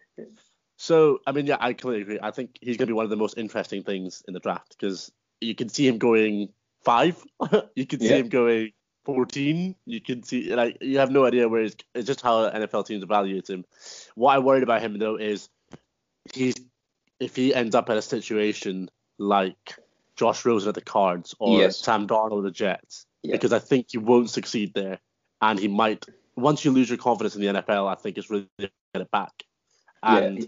so, 0.77 1.19
I 1.27 1.31
mean, 1.31 1.45
yeah, 1.45 1.57
I 1.59 1.73
completely 1.73 2.01
agree. 2.03 2.19
I 2.21 2.31
think 2.31 2.57
he's 2.61 2.77
going 2.77 2.87
to 2.87 2.91
be 2.91 2.93
one 2.93 3.03
of 3.03 3.09
the 3.09 3.17
most 3.17 3.37
interesting 3.37 3.83
things 3.83 4.23
in 4.27 4.33
the 4.33 4.39
draft 4.39 4.77
because 4.79 5.11
you 5.41 5.55
can 5.55 5.69
see 5.69 5.87
him 5.87 5.97
going 5.97 6.49
five, 6.83 7.21
you 7.75 7.85
can 7.85 7.99
see 7.99 8.09
yeah. 8.09 8.17
him 8.17 8.29
going 8.29 8.71
14. 9.05 9.75
You 9.85 10.01
can 10.01 10.23
see, 10.23 10.53
like, 10.55 10.77
you 10.81 10.99
have 10.99 11.11
no 11.11 11.25
idea 11.25 11.49
where 11.49 11.63
he's. 11.63 11.75
It's 11.95 12.07
just 12.07 12.21
how 12.21 12.49
NFL 12.49 12.85
teams 12.85 13.03
evaluate 13.03 13.49
him. 13.49 13.65
What 14.15 14.35
I 14.35 14.39
worried 14.39 14.63
about 14.63 14.81
him 14.81 14.97
though 14.99 15.17
is 15.17 15.49
he's 16.33 16.55
if 17.19 17.35
he 17.35 17.53
ends 17.53 17.75
up 17.75 17.89
in 17.89 17.97
a 17.97 18.01
situation 18.01 18.89
like 19.17 19.75
Josh 20.15 20.45
Rosen 20.45 20.69
at 20.69 20.75
the 20.75 20.81
Cards 20.81 21.35
or 21.39 21.59
yes. 21.59 21.77
Sam 21.77 22.07
Darnold 22.07 22.39
at 22.39 22.43
the 22.43 22.51
Jets, 22.51 23.05
yeah. 23.23 23.33
because 23.33 23.51
I 23.51 23.59
think 23.59 23.87
he 23.89 23.97
won't 23.97 24.29
succeed 24.29 24.73
there 24.73 24.99
and 25.41 25.59
he 25.59 25.67
might 25.67 26.05
once 26.35 26.63
you 26.63 26.71
lose 26.71 26.89
your 26.89 26.97
confidence 26.97 27.35
in 27.35 27.41
the 27.41 27.47
NFL, 27.47 27.91
I 27.91 27.95
think 27.95 28.17
it's 28.17 28.29
really 28.29 28.47
get 28.57 28.71
it 28.93 29.11
back. 29.11 29.43
And 30.01 30.39
yeah, 30.39 30.45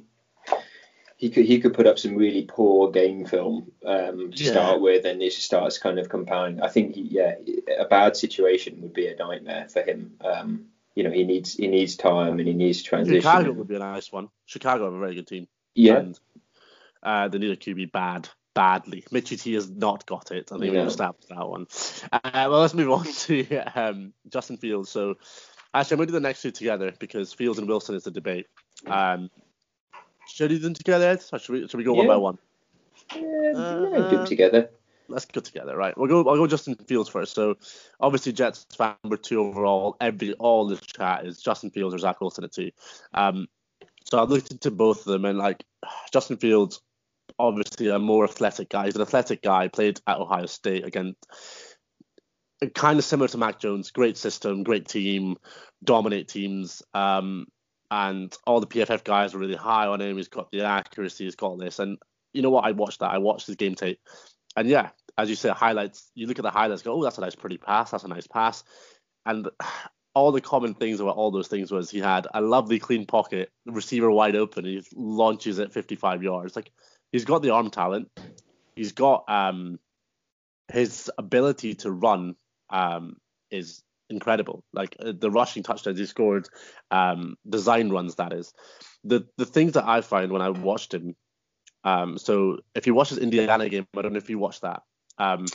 he, 1.17 1.27
he 1.27 1.29
could 1.29 1.45
he 1.45 1.59
could 1.59 1.73
put 1.73 1.87
up 1.87 1.99
some 1.99 2.15
really 2.15 2.45
poor 2.45 2.89
game 2.91 3.25
film 3.25 3.71
um, 3.85 4.31
to 4.31 4.43
yeah. 4.43 4.51
start 4.51 4.81
with, 4.81 5.05
and 5.05 5.21
it 5.21 5.31
just 5.31 5.43
starts 5.43 5.77
kind 5.77 5.99
of 5.99 6.09
compounding. 6.09 6.61
I 6.61 6.69
think 6.69 6.95
he, 6.95 7.01
yeah, 7.01 7.35
a 7.77 7.85
bad 7.85 8.15
situation 8.15 8.81
would 8.81 8.93
be 8.93 9.07
a 9.07 9.15
nightmare 9.15 9.67
for 9.69 9.81
him. 9.81 10.13
Um, 10.21 10.65
you 10.95 11.03
know, 11.03 11.11
he 11.11 11.23
needs 11.23 11.53
he 11.53 11.67
needs 11.67 11.95
time 11.95 12.39
and 12.39 12.47
he 12.47 12.53
needs 12.53 12.81
transition. 12.81 13.21
Chicago 13.21 13.51
would 13.51 13.67
be 13.67 13.75
a 13.75 13.79
nice 13.79 14.11
one. 14.11 14.29
Chicago 14.45 14.85
have 14.85 14.93
a 14.93 14.99
very 14.99 15.15
good 15.15 15.27
team. 15.27 15.47
Yeah. 15.75 15.97
And, 15.97 16.19
uh, 17.03 17.27
they 17.29 17.39
need 17.39 17.51
a 17.51 17.55
QB 17.55 17.91
bad 17.91 18.29
badly. 18.53 19.03
Mitchie 19.11 19.41
T 19.41 19.53
has 19.53 19.69
not 19.69 20.05
got 20.05 20.31
it. 20.31 20.51
I 20.51 20.57
think 20.57 20.73
we've 20.73 20.85
established 20.85 21.29
that 21.29 21.47
one. 21.47 21.67
Uh, 22.11 22.19
well, 22.33 22.59
let's 22.59 22.73
move 22.73 22.91
on 22.91 23.05
to 23.13 23.57
um, 23.75 24.13
Justin 24.29 24.57
Fields. 24.57 24.89
So, 24.89 25.15
actually, 25.73 25.95
I'm 25.95 25.97
going 25.97 26.07
to 26.07 26.11
do 26.13 26.19
the 26.19 26.27
next 26.27 26.41
two 26.41 26.51
together 26.51 26.93
because 26.99 27.33
Fields 27.33 27.59
and 27.59 27.67
Wilson 27.67 27.95
is 27.95 28.03
the 28.03 28.11
debate. 28.11 28.47
Um, 28.85 29.29
should 30.27 30.51
we 30.51 30.57
do 30.57 30.63
them 30.63 30.73
together, 30.73 31.09
Ed? 31.09 31.23
Or 31.31 31.39
should 31.39 31.53
we, 31.53 31.67
should 31.67 31.77
we 31.77 31.83
go 31.83 31.93
yeah. 31.93 31.99
one 31.99 32.07
by 32.07 32.17
one? 32.17 32.37
Yeah, 33.15 33.51
uh, 33.55 34.09
do 34.09 34.17
them 34.17 34.25
together. 34.25 34.69
Let's 35.07 35.25
go 35.25 35.41
together, 35.41 35.75
right? 35.75 35.97
We'll 35.97 36.07
go. 36.07 36.19
I'll 36.29 36.37
go 36.37 36.47
Justin 36.47 36.75
Fields 36.75 37.09
first. 37.09 37.33
So, 37.33 37.57
obviously, 37.99 38.31
Jets 38.31 38.65
fan 38.77 38.95
number 39.03 39.17
two 39.17 39.41
overall. 39.41 39.97
Every 39.99 40.33
all 40.33 40.67
this 40.67 40.79
chat 40.81 41.25
is 41.25 41.41
Justin 41.41 41.69
Fields 41.69 41.93
or 41.93 41.97
Zach 41.97 42.21
Wilson 42.21 42.45
at 42.45 42.53
two. 42.53 42.71
Um, 43.13 43.47
so 44.05 44.19
I 44.19 44.23
looked 44.23 44.51
into 44.51 44.71
both 44.71 44.99
of 44.99 45.11
them, 45.11 45.25
and 45.25 45.37
like 45.37 45.65
Justin 46.13 46.37
Fields 46.37 46.81
obviously 47.39 47.89
a 47.89 47.99
more 47.99 48.23
athletic 48.23 48.69
guy. 48.69 48.85
He's 48.85 48.95
an 48.95 49.01
athletic 49.01 49.41
guy, 49.41 49.67
played 49.67 49.99
at 50.07 50.17
Ohio 50.17 50.45
State 50.45 50.85
again. 50.85 51.15
Kind 52.75 52.99
of 52.99 53.05
similar 53.05 53.27
to 53.29 53.37
Mac 53.37 53.59
Jones, 53.59 53.91
great 53.91 54.17
system, 54.17 54.63
great 54.63 54.87
team, 54.87 55.37
dominate 55.83 56.27
teams. 56.27 56.83
Um, 56.93 57.47
and 57.89 58.35
all 58.45 58.59
the 58.59 58.67
PFF 58.67 59.03
guys 59.03 59.33
are 59.33 59.39
really 59.39 59.55
high 59.55 59.87
on 59.87 59.99
him. 59.99 60.15
He's 60.15 60.29
got 60.29 60.51
the 60.51 60.63
accuracy, 60.63 61.25
he's 61.25 61.35
got 61.35 61.59
this. 61.59 61.79
And 61.79 61.97
you 62.33 62.41
know 62.41 62.49
what? 62.49 62.65
I 62.65 62.71
watched 62.71 62.99
that. 62.99 63.11
I 63.11 63.17
watched 63.17 63.47
his 63.47 63.57
game 63.57 63.75
tape. 63.75 63.99
And 64.55 64.67
yeah, 64.67 64.89
as 65.17 65.29
you 65.29 65.35
say, 65.35 65.49
highlights, 65.49 66.09
you 66.15 66.27
look 66.27 66.39
at 66.39 66.43
the 66.43 66.51
highlights, 66.51 66.81
go, 66.81 66.93
oh, 66.93 67.03
that's 67.03 67.17
a 67.17 67.21
nice, 67.21 67.35
pretty 67.35 67.57
pass. 67.57 67.91
That's 67.91 68.03
a 68.03 68.07
nice 68.07 68.27
pass. 68.27 68.63
And 69.25 69.49
all 70.13 70.31
the 70.31 70.41
common 70.41 70.73
things 70.73 70.99
about 70.99 71.15
all 71.15 71.31
those 71.31 71.47
things 71.47 71.71
was 71.71 71.89
he 71.89 71.99
had 71.99 72.27
a 72.33 72.41
lovely 72.41 72.79
clean 72.79 73.05
pocket, 73.05 73.49
receiver 73.65 74.11
wide 74.11 74.35
open, 74.35 74.65
he 74.65 74.83
launches 74.93 75.57
it 75.59 75.71
55 75.71 76.21
yards. 76.21 76.55
Like 76.55 76.71
he's 77.11 77.25
got 77.25 77.41
the 77.41 77.51
arm 77.51 77.69
talent. 77.69 78.09
He's 78.75 78.93
got 78.93 79.25
um, 79.27 79.79
his 80.71 81.11
ability 81.17 81.75
to 81.75 81.91
run 81.91 82.35
um, 82.69 83.17
is 83.49 83.83
incredible. 84.09 84.63
Like 84.73 84.95
uh, 84.99 85.13
the 85.17 85.31
rushing 85.31 85.63
touchdowns 85.63 85.99
he 85.99 86.05
scored, 86.05 86.47
um, 86.89 87.37
design 87.47 87.89
runs 87.89 88.15
that 88.15 88.33
is. 88.33 88.53
The 89.03 89.27
the 89.37 89.45
things 89.45 89.73
that 89.73 89.87
I 89.87 90.01
find 90.01 90.31
when 90.31 90.41
I 90.41 90.49
watched 90.49 90.93
him. 90.93 91.15
Um, 91.83 92.17
so 92.17 92.59
if 92.75 92.85
you 92.85 92.93
watch 92.93 93.09
his 93.09 93.17
Indiana 93.17 93.67
game, 93.67 93.87
I 93.97 94.01
don't 94.01 94.13
know 94.13 94.17
if 94.17 94.29
you 94.29 94.37
watched 94.37 94.61
that. 94.61 94.83
Um, 95.17 95.45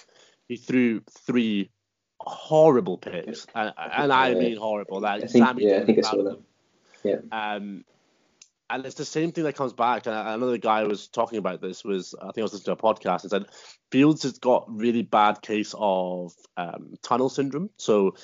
he 0.48 0.56
threw 0.56 1.02
three 1.26 1.70
horrible 2.20 2.98
picks, 2.98 3.46
and, 3.54 3.72
and 3.76 4.12
I 4.12 4.34
mean 4.34 4.56
horrible. 4.56 5.00
Like 5.00 5.22
I 5.22 5.26
think, 5.26 5.46
Sammy 5.46 5.68
yeah, 5.68 5.78
I 5.78 5.84
think 5.84 5.98
I 5.98 6.02
saw 6.02 6.22
them. 6.22 6.44
Yeah. 7.04 7.16
Um, 7.30 7.84
and 8.68 8.84
it's 8.84 8.96
the 8.96 9.04
same 9.04 9.32
thing 9.32 9.44
that 9.44 9.56
comes 9.56 9.72
back. 9.72 10.06
And 10.06 10.14
another 10.14 10.58
guy 10.58 10.84
was 10.84 11.08
talking 11.08 11.38
about 11.38 11.60
this 11.60 11.84
was 11.84 12.14
I 12.20 12.26
think 12.26 12.38
I 12.38 12.42
was 12.42 12.52
listening 12.52 12.76
to 12.76 12.82
a 12.82 12.94
podcast 12.94 13.22
and 13.22 13.30
said 13.30 13.46
Fields 13.90 14.24
has 14.24 14.38
got 14.38 14.64
really 14.68 15.02
bad 15.02 15.42
case 15.42 15.74
of 15.78 16.32
um, 16.56 16.94
tunnel 17.02 17.28
syndrome. 17.28 17.70
So 17.76 18.16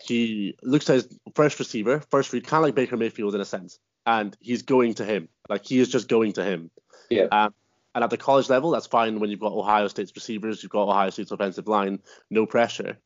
he 0.00 0.56
looks 0.62 0.88
at 0.90 0.94
his 0.94 1.18
first 1.34 1.58
receiver, 1.58 2.02
first 2.10 2.32
read, 2.32 2.46
kind 2.46 2.62
of 2.62 2.68
like 2.68 2.74
Baker 2.74 2.96
Mayfield 2.96 3.34
in 3.34 3.40
a 3.40 3.46
sense, 3.46 3.78
and 4.06 4.36
he's 4.40 4.62
going 4.62 4.94
to 4.94 5.04
him. 5.04 5.28
Like 5.48 5.66
he 5.66 5.80
is 5.80 5.88
just 5.88 6.08
going 6.08 6.34
to 6.34 6.44
him. 6.44 6.70
Yeah. 7.10 7.26
Um, 7.32 7.54
and 7.94 8.04
at 8.04 8.10
the 8.10 8.18
college 8.18 8.48
level, 8.48 8.70
that's 8.70 8.86
fine 8.86 9.18
when 9.18 9.30
you've 9.30 9.40
got 9.40 9.52
Ohio 9.52 9.88
State's 9.88 10.12
receivers, 10.14 10.62
you've 10.62 10.70
got 10.70 10.88
Ohio 10.88 11.10
State's 11.10 11.32
offensive 11.32 11.66
line, 11.66 12.00
no 12.30 12.46
pressure. 12.46 12.98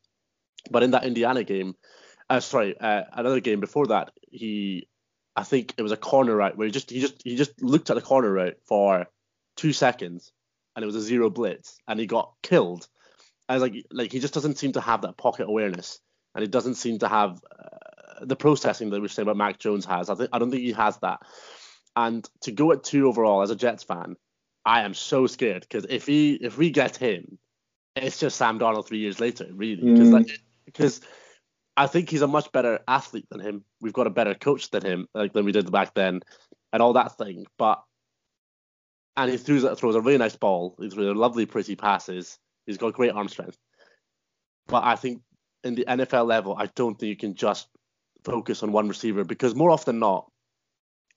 But 0.69 0.83
in 0.83 0.91
that 0.91 1.05
Indiana 1.05 1.43
game, 1.43 1.75
uh, 2.29 2.41
sorry, 2.41 2.77
uh, 2.79 3.03
another 3.13 3.39
game 3.39 3.59
before 3.59 3.87
that, 3.87 4.11
he 4.29 4.87
I 5.35 5.43
think 5.43 5.73
it 5.77 5.81
was 5.81 5.91
a 5.91 5.97
corner 5.97 6.35
route 6.35 6.57
where 6.57 6.65
he 6.65 6.71
just 6.71 6.89
he 6.89 6.99
just 6.99 7.21
he 7.23 7.35
just 7.35 7.61
looked 7.61 7.89
at 7.89 7.95
the 7.95 8.01
corner 8.01 8.31
route 8.31 8.57
for 8.65 9.07
two 9.55 9.73
seconds 9.73 10.31
and 10.75 10.83
it 10.83 10.85
was 10.85 10.95
a 10.95 11.01
zero 11.01 11.29
blitz 11.29 11.77
and 11.87 11.99
he 11.99 12.05
got 12.05 12.33
killed. 12.41 12.87
I 13.49 13.53
was 13.53 13.61
like 13.61 13.85
like 13.91 14.11
he 14.11 14.19
just 14.19 14.33
doesn't 14.33 14.57
seem 14.57 14.73
to 14.73 14.81
have 14.81 15.01
that 15.01 15.17
pocket 15.17 15.47
awareness 15.47 15.99
and 16.35 16.41
he 16.43 16.47
doesn't 16.47 16.75
seem 16.75 16.99
to 16.99 17.07
have 17.07 17.41
uh, 17.51 18.25
the 18.25 18.35
processing 18.35 18.89
that 18.89 18.99
we 18.99 19.05
are 19.05 19.09
saying 19.09 19.27
about 19.27 19.37
Mac 19.37 19.59
Jones 19.59 19.85
has. 19.85 20.09
I 20.09 20.15
think 20.15 20.29
I 20.33 20.39
don't 20.39 20.51
think 20.51 20.63
he 20.63 20.73
has 20.73 20.97
that. 20.97 21.21
And 21.95 22.27
to 22.41 22.51
go 22.51 22.71
at 22.71 22.83
two 22.83 23.07
overall 23.07 23.41
as 23.41 23.51
a 23.51 23.55
Jets 23.55 23.83
fan, 23.83 24.15
I 24.65 24.81
am 24.81 24.93
so 24.93 25.27
scared 25.27 25.61
because 25.61 25.85
if 25.89 26.05
he 26.05 26.33
if 26.33 26.57
we 26.57 26.71
get 26.71 26.95
him, 26.95 27.37
it's 27.95 28.19
just 28.19 28.37
Sam 28.37 28.59
Darnold 28.59 28.87
three 28.87 28.99
years 28.99 29.19
later, 29.19 29.47
really. 29.51 29.93
Because 29.93 30.09
mm. 30.09 30.13
like 30.13 30.39
because 30.65 31.01
I 31.75 31.87
think 31.87 32.09
he's 32.09 32.21
a 32.21 32.27
much 32.27 32.51
better 32.51 32.79
athlete 32.87 33.25
than 33.29 33.39
him. 33.39 33.63
We've 33.81 33.93
got 33.93 34.07
a 34.07 34.11
better 34.11 34.35
coach 34.35 34.69
than 34.69 34.85
him, 34.85 35.07
like 35.13 35.33
than 35.33 35.45
we 35.45 35.51
did 35.51 35.71
back 35.71 35.93
then, 35.93 36.21
and 36.71 36.81
all 36.81 36.93
that 36.93 37.17
thing. 37.17 37.45
But 37.57 37.83
and 39.17 39.31
he 39.31 39.37
throws 39.37 39.79
throws 39.79 39.95
a 39.95 40.01
really 40.01 40.17
nice 40.17 40.35
ball. 40.35 40.75
He 40.79 40.89
throws 40.89 41.15
lovely, 41.15 41.45
pretty 41.45 41.75
passes. 41.75 42.37
He's 42.65 42.77
got 42.77 42.93
great 42.93 43.11
arm 43.11 43.27
strength. 43.27 43.57
But 44.67 44.83
I 44.83 44.95
think 44.95 45.21
in 45.63 45.75
the 45.75 45.85
NFL 45.85 46.27
level, 46.27 46.55
I 46.57 46.67
don't 46.67 46.97
think 46.99 47.09
you 47.09 47.17
can 47.17 47.35
just 47.35 47.67
focus 48.23 48.63
on 48.63 48.71
one 48.71 48.87
receiver 48.87 49.23
because 49.23 49.55
more 49.55 49.71
often 49.71 49.95
than 49.95 49.99
not, 49.99 50.31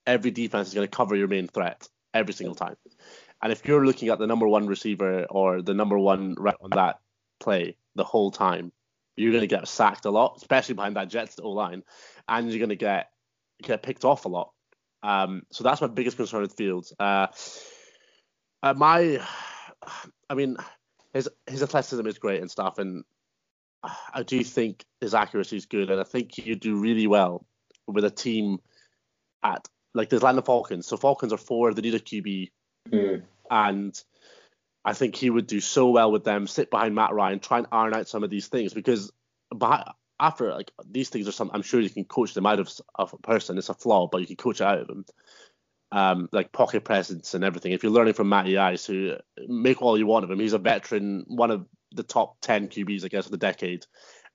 every 0.06 0.30
defense 0.30 0.68
is 0.68 0.74
going 0.74 0.86
to 0.86 0.96
cover 0.96 1.16
your 1.16 1.28
main 1.28 1.48
threat 1.48 1.88
every 2.14 2.34
single 2.34 2.54
time. 2.54 2.76
And 3.42 3.52
if 3.52 3.66
you're 3.66 3.84
looking 3.84 4.08
at 4.08 4.18
the 4.18 4.26
number 4.26 4.48
one 4.48 4.66
receiver 4.66 5.24
or 5.30 5.62
the 5.62 5.74
number 5.74 5.98
one 5.98 6.36
on 6.38 6.70
that 6.70 7.00
play 7.38 7.76
the 7.94 8.04
whole 8.04 8.30
time, 8.30 8.72
you're 9.16 9.32
going 9.32 9.42
to 9.42 9.46
get 9.46 9.66
sacked 9.66 10.04
a 10.04 10.10
lot, 10.10 10.34
especially 10.36 10.74
behind 10.74 10.96
that 10.96 11.08
Jets 11.08 11.38
O 11.42 11.50
line, 11.50 11.82
and 12.28 12.50
you're 12.50 12.58
going 12.58 12.68
to 12.68 12.76
get 12.76 13.10
get 13.62 13.82
picked 13.82 14.04
off 14.04 14.24
a 14.24 14.28
lot. 14.28 14.52
Um, 15.02 15.42
so 15.50 15.64
that's 15.64 15.80
my 15.80 15.86
biggest 15.86 16.16
concern 16.16 16.42
with 16.42 16.54
Fields. 16.54 16.92
Uh, 16.98 17.28
uh, 18.62 18.74
my, 18.74 19.20
I 20.28 20.34
mean, 20.34 20.56
his 21.14 21.28
his 21.46 21.62
athleticism 21.62 22.06
is 22.06 22.18
great 22.18 22.40
and 22.40 22.50
stuff, 22.50 22.78
and 22.78 23.04
I 24.12 24.22
do 24.22 24.42
think 24.42 24.84
his 25.00 25.14
accuracy 25.14 25.56
is 25.56 25.66
good, 25.66 25.90
and 25.90 26.00
I 26.00 26.04
think 26.04 26.34
he 26.34 26.50
would 26.50 26.60
do 26.60 26.76
really 26.76 27.06
well 27.06 27.46
with 27.86 28.04
a 28.04 28.10
team 28.10 28.58
at 29.42 29.66
like 29.94 30.10
the 30.10 30.16
Atlanta 30.16 30.42
Falcons. 30.42 30.86
So 30.86 30.96
Falcons 30.96 31.32
are 31.32 31.38
four, 31.38 31.72
they 31.72 31.82
need 31.82 31.94
a 31.94 32.00
QB, 32.00 32.50
mm. 32.90 33.22
and 33.50 34.02
I 34.86 34.92
think 34.92 35.16
he 35.16 35.30
would 35.30 35.48
do 35.48 35.60
so 35.60 35.90
well 35.90 36.12
with 36.12 36.22
them. 36.22 36.46
Sit 36.46 36.70
behind 36.70 36.94
Matt 36.94 37.12
Ryan, 37.12 37.40
try 37.40 37.58
and 37.58 37.66
iron 37.72 37.92
out 37.92 38.08
some 38.08 38.22
of 38.22 38.30
these 38.30 38.46
things 38.46 38.72
because 38.72 39.12
behind, 39.56 39.84
after 40.20 40.52
like 40.52 40.70
these 40.88 41.08
things 41.08 41.26
are 41.26 41.32
some. 41.32 41.50
I'm 41.52 41.62
sure 41.62 41.80
you 41.80 41.90
can 41.90 42.04
coach 42.04 42.34
them 42.34 42.46
out 42.46 42.60
of, 42.60 42.70
of 42.94 43.12
a 43.12 43.18
person. 43.18 43.58
It's 43.58 43.68
a 43.68 43.74
flaw, 43.74 44.06
but 44.06 44.20
you 44.20 44.28
can 44.28 44.36
coach 44.36 44.60
it 44.60 44.66
out 44.66 44.78
of 44.78 44.86
them. 44.86 45.04
Um, 45.90 46.28
like 46.30 46.52
pocket 46.52 46.84
presence 46.84 47.34
and 47.34 47.42
everything. 47.42 47.72
If 47.72 47.82
you're 47.82 47.92
learning 47.92 48.14
from 48.14 48.28
Matty 48.28 48.56
Ice, 48.56 48.86
who 48.86 49.16
make 49.48 49.82
all 49.82 49.98
you 49.98 50.06
want 50.06 50.24
of 50.24 50.30
him, 50.30 50.38
he's 50.38 50.52
a 50.52 50.58
veteran, 50.58 51.24
one 51.26 51.50
of 51.50 51.66
the 51.92 52.04
top 52.04 52.36
ten 52.40 52.68
QBs, 52.68 53.04
I 53.04 53.08
guess, 53.08 53.26
of 53.26 53.32
the 53.32 53.38
decade. 53.38 53.86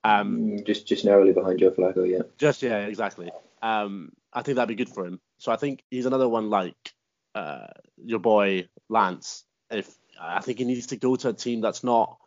Um, 0.04 0.36
mm, 0.36 0.66
just 0.66 0.86
just 0.86 1.06
narrowly 1.06 1.32
behind 1.32 1.60
Joe 1.60 1.70
Flacco, 1.70 2.08
yeah. 2.08 2.22
Just 2.36 2.62
yeah, 2.62 2.80
exactly. 2.80 3.30
Um, 3.62 4.12
I 4.34 4.42
think 4.42 4.56
that'd 4.56 4.68
be 4.68 4.82
good 4.82 4.92
for 4.92 5.06
him. 5.06 5.18
So 5.38 5.50
I 5.50 5.56
think 5.56 5.82
he's 5.90 6.06
another 6.06 6.28
one 6.28 6.50
like 6.50 6.92
uh, 7.34 7.68
your 7.96 8.18
boy 8.18 8.68
Lance. 8.90 9.44
If 9.70 9.88
I 10.20 10.40
think 10.40 10.58
he 10.58 10.64
needs 10.64 10.88
to 10.88 10.96
go 10.96 11.16
to 11.16 11.30
a 11.30 11.32
team 11.32 11.60
that's 11.60 11.82
not 11.82 12.18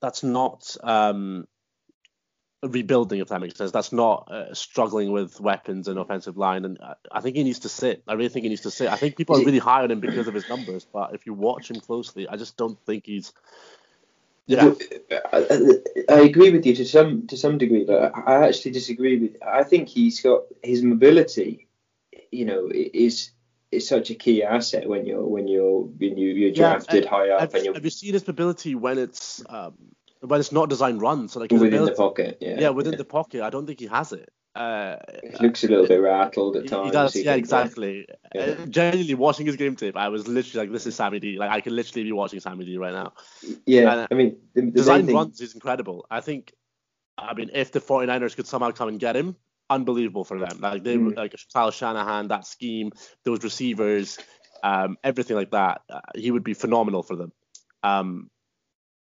that's 0.00 0.22
not 0.22 0.76
um, 0.82 1.46
rebuilding, 2.62 3.20
if 3.20 3.28
that 3.28 3.40
makes 3.40 3.56
sense. 3.56 3.72
That's 3.72 3.92
not 3.92 4.30
uh, 4.30 4.54
struggling 4.54 5.12
with 5.12 5.40
weapons 5.40 5.88
and 5.88 5.98
offensive 5.98 6.36
line, 6.36 6.64
and 6.64 6.78
I 7.10 7.20
think 7.20 7.36
he 7.36 7.44
needs 7.44 7.60
to 7.60 7.68
sit. 7.68 8.02
I 8.06 8.14
really 8.14 8.28
think 8.28 8.44
he 8.44 8.48
needs 8.48 8.62
to 8.62 8.70
sit. 8.70 8.90
I 8.90 8.96
think 8.96 9.16
people 9.16 9.36
are 9.36 9.44
really 9.44 9.58
high 9.58 9.82
on 9.82 9.90
him 9.90 10.00
because 10.00 10.28
of 10.28 10.34
his 10.34 10.48
numbers, 10.48 10.86
but 10.90 11.14
if 11.14 11.26
you 11.26 11.34
watch 11.34 11.70
him 11.70 11.80
closely, 11.80 12.28
I 12.28 12.36
just 12.36 12.56
don't 12.56 12.78
think 12.86 13.06
he's. 13.06 13.32
Yeah, 14.48 14.74
I, 15.32 15.44
I 16.08 16.20
agree 16.20 16.52
with 16.52 16.64
you 16.66 16.74
to 16.76 16.84
some 16.84 17.26
to 17.26 17.36
some 17.36 17.58
degree, 17.58 17.84
but 17.84 18.12
I 18.14 18.46
actually 18.46 18.70
disagree 18.72 19.18
with. 19.18 19.42
I 19.42 19.64
think 19.64 19.88
he's 19.88 20.20
got 20.20 20.42
his 20.62 20.82
mobility. 20.82 21.66
You 22.30 22.44
know, 22.44 22.70
is 22.72 23.30
is 23.72 23.88
such 23.88 24.10
a 24.10 24.14
key 24.14 24.42
asset 24.42 24.88
when 24.88 25.06
you're 25.06 25.26
when 25.26 25.48
you're 25.48 25.80
when 25.80 26.16
you 26.16 26.28
you're 26.28 26.52
drafted 26.52 27.04
yeah, 27.04 27.10
high 27.10 27.30
up. 27.30 27.40
Have, 27.40 27.54
and 27.54 27.64
you're, 27.64 27.74
have 27.74 27.84
you 27.84 27.90
seen 27.90 28.12
his 28.12 28.26
mobility 28.26 28.74
when 28.74 28.98
it's 28.98 29.42
um, 29.48 29.74
but 30.22 30.40
it's 30.40 30.52
not 30.52 30.68
designed 30.68 31.00
run. 31.00 31.28
So 31.28 31.40
like 31.40 31.50
within 31.50 31.68
ability, 31.68 31.92
the 31.92 31.96
pocket, 31.96 32.38
yeah. 32.40 32.56
Yeah, 32.58 32.68
within 32.70 32.92
yeah. 32.94 32.98
the 32.98 33.04
pocket. 33.04 33.42
I 33.42 33.50
don't 33.50 33.66
think 33.66 33.80
he 33.80 33.86
has 33.86 34.12
it. 34.12 34.30
Uh, 34.54 34.96
he 35.22 35.44
looks 35.44 35.62
a 35.64 35.68
little 35.68 35.86
bit 35.86 35.96
rattled 35.96 36.56
at 36.56 36.66
times. 36.66 36.86
He 36.86 36.90
does, 36.90 37.14
yeah, 37.14 37.34
exactly. 37.34 38.06
Yeah. 38.34 38.42
Uh, 38.42 38.66
genuinely 38.66 39.14
watching 39.14 39.44
his 39.44 39.56
game 39.56 39.76
tape, 39.76 39.98
I 39.98 40.08
was 40.08 40.26
literally 40.26 40.66
like, 40.66 40.72
"This 40.72 40.86
is 40.86 40.96
Sammy 40.96 41.20
D." 41.20 41.36
Like 41.38 41.50
I 41.50 41.60
could 41.60 41.72
literally 41.72 42.04
be 42.04 42.12
watching 42.12 42.40
Sammy 42.40 42.64
D 42.64 42.78
right 42.78 42.94
now. 42.94 43.12
Yeah, 43.66 43.92
and, 43.92 44.00
uh, 44.00 44.06
I 44.10 44.14
mean, 44.14 44.38
the, 44.54 44.62
the 44.62 44.70
design 44.70 45.04
thing... 45.04 45.14
runs 45.14 45.42
is 45.42 45.54
incredible. 45.54 46.06
I 46.10 46.22
think, 46.22 46.54
I 47.18 47.34
mean, 47.34 47.50
if 47.52 47.70
the 47.70 47.80
49ers 47.80 48.34
could 48.34 48.46
somehow 48.46 48.70
come 48.70 48.88
and 48.88 48.98
get 48.98 49.14
him, 49.14 49.36
unbelievable 49.68 50.24
for 50.24 50.38
them. 50.38 50.58
Like 50.60 50.82
they, 50.82 50.96
mm. 50.96 51.16
like 51.16 51.34
Kyle 51.52 51.70
Shanahan, 51.70 52.28
that 52.28 52.46
scheme, 52.46 52.92
those 53.24 53.44
receivers, 53.44 54.18
um, 54.62 54.96
everything 55.02 55.36
like 55.36 55.50
that, 55.50 55.82
uh, 55.90 56.00
he 56.14 56.30
would 56.30 56.44
be 56.44 56.54
phenomenal 56.54 57.02
for 57.02 57.16
them. 57.16 57.32
Um, 57.82 58.30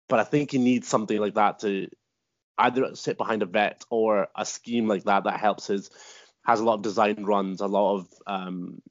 but 0.10 0.20
I 0.20 0.24
think 0.24 0.52
he 0.52 0.58
needs 0.58 0.88
something 0.88 1.20
like 1.20 1.36
that 1.36 1.60
to 1.60 1.88
either 2.58 2.96
sit 2.96 3.18
behind 3.18 3.42
a 3.42 3.46
vet 3.46 3.84
or 3.90 4.28
a 4.36 4.46
scheme 4.46 4.88
like 4.88 5.06
that 5.06 5.24
that 5.24 5.40
helps 5.40 5.68
his 5.68 5.90
has 6.46 6.60
a 6.60 6.64
lot 6.64 6.76
of 6.76 6.82
design 6.82 7.24
runs, 7.24 7.62
a 7.62 7.68
lot 7.68 7.96
of 7.96 8.08
um, 8.28 8.82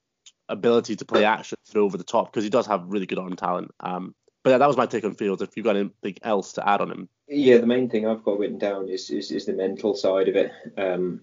ability 0.48 0.96
to 0.96 1.04
play 1.04 1.24
action 1.24 1.58
through 1.66 1.84
over 1.84 1.98
the 1.98 2.04
top 2.04 2.32
because 2.32 2.44
he 2.44 2.50
does 2.50 2.66
have 2.66 2.86
really 2.86 3.06
good 3.06 3.18
arm 3.18 3.36
talent. 3.36 3.70
Um, 3.80 4.14
but 4.42 4.50
yeah, 4.50 4.58
that 4.58 4.66
was 4.66 4.76
my 4.76 4.86
take 4.86 5.04
on 5.04 5.14
Fields. 5.14 5.42
If 5.42 5.56
you've 5.56 5.64
got 5.64 5.76
anything 5.76 6.16
else 6.22 6.54
to 6.54 6.68
add 6.68 6.80
on 6.80 6.90
him, 6.90 7.08
yeah, 7.28 7.58
the 7.58 7.66
main 7.66 7.88
thing 7.88 8.06
I've 8.06 8.24
got 8.24 8.38
written 8.38 8.58
down 8.58 8.88
is 8.88 9.10
is, 9.10 9.30
is 9.30 9.46
the 9.46 9.52
mental 9.52 9.94
side 9.94 10.28
of 10.28 10.36
it. 10.36 10.50
Um, 10.76 11.20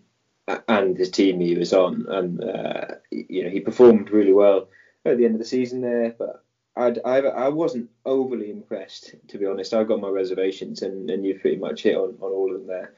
and 0.67 0.97
the 0.97 1.05
team 1.05 1.39
he 1.39 1.55
was 1.55 1.73
on, 1.73 2.05
and 2.09 2.43
uh, 2.43 2.85
you 3.11 3.43
know 3.43 3.49
he 3.49 3.59
performed 3.59 4.09
really 4.11 4.33
well 4.33 4.69
at 5.05 5.17
the 5.17 5.25
end 5.25 5.35
of 5.35 5.39
the 5.39 5.45
season 5.45 5.81
there. 5.81 6.15
But 6.17 6.43
I'd, 6.75 6.99
I 7.05 7.17
I 7.19 7.49
wasn't 7.49 7.89
overly 8.05 8.49
impressed 8.51 9.15
to 9.27 9.37
be 9.37 9.45
honest. 9.45 9.73
I've 9.73 9.87
got 9.87 10.01
my 10.01 10.09
reservations, 10.09 10.81
and, 10.81 11.09
and 11.09 11.25
you've 11.25 11.41
pretty 11.41 11.57
much 11.57 11.83
hit 11.83 11.95
on, 11.95 12.17
on 12.21 12.31
all 12.31 12.53
of 12.53 12.59
them 12.59 12.67
there. 12.67 12.93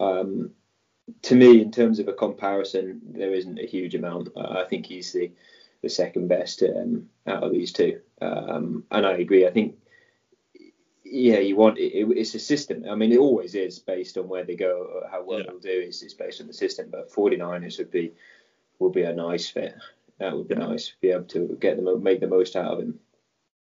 Um, 0.00 0.50
to 1.22 1.34
me, 1.34 1.60
in 1.60 1.70
terms 1.70 1.98
of 1.98 2.08
a 2.08 2.14
comparison, 2.14 3.00
there 3.04 3.34
isn't 3.34 3.58
a 3.58 3.66
huge 3.66 3.94
amount. 3.94 4.30
I 4.36 4.64
think 4.64 4.86
he's 4.86 5.12
the 5.12 5.30
the 5.82 5.90
second 5.90 6.28
best 6.28 6.62
um, 6.62 7.10
out 7.26 7.42
of 7.42 7.52
these 7.52 7.72
two, 7.72 8.00
um, 8.22 8.84
and 8.90 9.04
I 9.04 9.12
agree. 9.12 9.46
I 9.46 9.50
think 9.50 9.76
yeah, 11.04 11.38
you 11.38 11.56
want 11.56 11.78
it, 11.78 11.92
it, 11.92 12.06
it's 12.16 12.34
a 12.34 12.38
system. 12.38 12.84
I 12.90 12.94
mean, 12.94 13.12
it 13.12 13.18
always 13.18 13.54
is 13.54 13.78
based 13.78 14.16
on 14.16 14.28
where 14.28 14.44
they 14.44 14.56
go, 14.56 15.02
how 15.10 15.22
well 15.22 15.40
yeah. 15.40 15.46
they'll 15.48 15.58
do. 15.58 15.84
It's, 15.86 16.02
it's 16.02 16.14
based 16.14 16.40
on 16.40 16.46
the 16.46 16.54
system. 16.54 16.88
But 16.90 17.12
49ers 17.12 17.78
would 17.78 17.90
be 17.90 18.12
would 18.78 18.92
be 18.92 19.02
a 19.02 19.12
nice 19.12 19.48
fit. 19.48 19.76
That 20.18 20.36
would 20.36 20.48
be 20.48 20.54
yeah. 20.54 20.66
nice. 20.66 20.94
Be 21.00 21.10
able 21.10 21.24
to 21.24 21.56
get 21.60 21.76
them 21.76 22.02
make 22.02 22.20
the 22.20 22.26
most 22.26 22.56
out 22.56 22.72
of 22.72 22.78
him. 22.80 22.98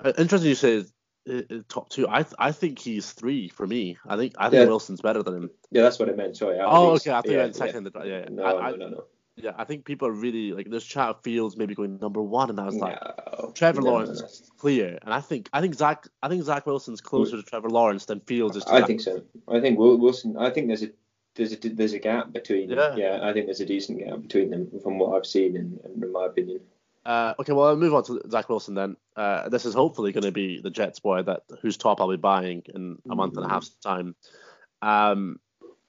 Uh, 0.02 0.12
interesting 0.18 0.48
you 0.48 0.54
say 0.54 0.84
uh, 1.28 1.42
uh, 1.50 1.58
top 1.68 1.90
two. 1.90 2.06
I 2.08 2.22
th- 2.22 2.34
I 2.38 2.52
think 2.52 2.78
he's 2.78 3.12
three 3.12 3.48
for 3.48 3.66
me. 3.66 3.98
I 4.06 4.16
think 4.16 4.34
I 4.38 4.48
think 4.48 4.60
yeah. 4.60 4.66
Wilson's 4.66 5.00
better 5.00 5.22
than 5.22 5.34
him. 5.34 5.50
Yeah, 5.70 5.82
that's 5.82 5.98
what 5.98 6.08
I 6.08 6.12
meant. 6.12 6.36
Sorry. 6.36 6.58
oh, 6.60 6.92
okay. 6.92 7.10
I 7.10 7.20
think 7.20 7.34
yeah, 7.34 7.38
I 7.38 7.42
meant 7.42 7.56
second. 7.56 7.90
Yeah, 7.96 8.04
yeah. 8.04 8.28
No, 8.30 8.44
I, 8.44 8.70
no, 8.70 8.76
no, 8.76 8.88
no. 8.88 9.04
Yeah, 9.36 9.52
I 9.56 9.64
think 9.64 9.84
people 9.84 10.08
are 10.08 10.12
really 10.12 10.52
like 10.52 10.70
there's 10.70 10.84
chat 10.84 11.08
of 11.10 11.22
Fields 11.22 11.56
maybe 11.58 11.74
going 11.74 11.98
number 12.00 12.22
one, 12.22 12.48
and 12.48 12.58
I 12.58 12.64
was 12.64 12.76
like, 12.76 12.98
no, 13.00 13.52
Trevor 13.54 13.82
no, 13.82 13.90
Lawrence 13.90 14.20
no, 14.20 14.26
is 14.26 14.50
clear, 14.56 14.98
and 15.02 15.12
I 15.12 15.20
think 15.20 15.50
I 15.52 15.60
think 15.60 15.74
Zach 15.74 16.06
I 16.22 16.28
think 16.28 16.42
Zach 16.42 16.66
Wilson's 16.66 17.02
closer 17.02 17.36
to 17.36 17.42
Trevor 17.42 17.68
Lawrence 17.68 18.06
than 18.06 18.20
Fields 18.20 18.56
is. 18.56 18.64
I 18.64 18.82
think 18.82 19.02
so. 19.02 19.22
I 19.46 19.60
think 19.60 19.78
Wilson. 19.78 20.38
I 20.38 20.48
think 20.48 20.68
there's 20.68 20.84
a 20.84 20.90
there's 21.34 21.52
a 21.52 21.56
there's 21.56 21.92
a 21.92 21.98
gap 21.98 22.32
between. 22.32 22.70
Yeah. 22.70 22.96
yeah, 22.96 23.20
I 23.22 23.34
think 23.34 23.46
there's 23.46 23.60
a 23.60 23.66
decent 23.66 23.98
gap 23.98 24.22
between 24.22 24.50
them 24.50 24.70
from 24.82 24.98
what 24.98 25.14
I've 25.14 25.26
seen, 25.26 25.56
and 25.56 25.78
in 26.02 26.12
my 26.12 26.26
opinion. 26.26 26.60
Uh, 27.04 27.34
okay, 27.38 27.52
well, 27.52 27.68
I'll 27.68 27.76
move 27.76 27.94
on 27.94 28.02
to 28.04 28.20
Zach 28.28 28.48
Wilson 28.48 28.74
then. 28.74 28.96
Uh, 29.14 29.48
this 29.48 29.64
is 29.64 29.74
hopefully 29.74 30.12
going 30.12 30.24
to 30.24 30.32
be 30.32 30.60
the 30.60 30.70
Jets 30.70 30.98
boy 30.98 31.22
that 31.22 31.42
whose 31.62 31.76
top 31.76 32.00
I'll 32.00 32.10
be 32.10 32.16
buying 32.16 32.64
in 32.74 32.98
a 33.08 33.14
month 33.14 33.36
and 33.36 33.46
a 33.46 33.48
half's 33.48 33.68
time. 33.68 34.16
Um, 34.82 35.38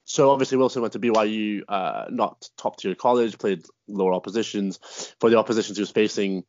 so 0.07 0.31
obviously 0.31 0.57
Wilson 0.57 0.81
went 0.81 0.93
to 0.93 1.01
BYU, 1.01 1.63
uh, 1.67 2.05
not 2.09 2.49
top 2.57 2.77
tier 2.77 2.95
college, 2.95 3.37
played 3.37 3.65
lower 3.89 4.13
oppositions. 4.13 4.79
For 5.19 5.29
the 5.29 5.37
oppositions 5.37 5.77
he 5.77 5.81
was 5.81 5.91
facing, 5.91 6.45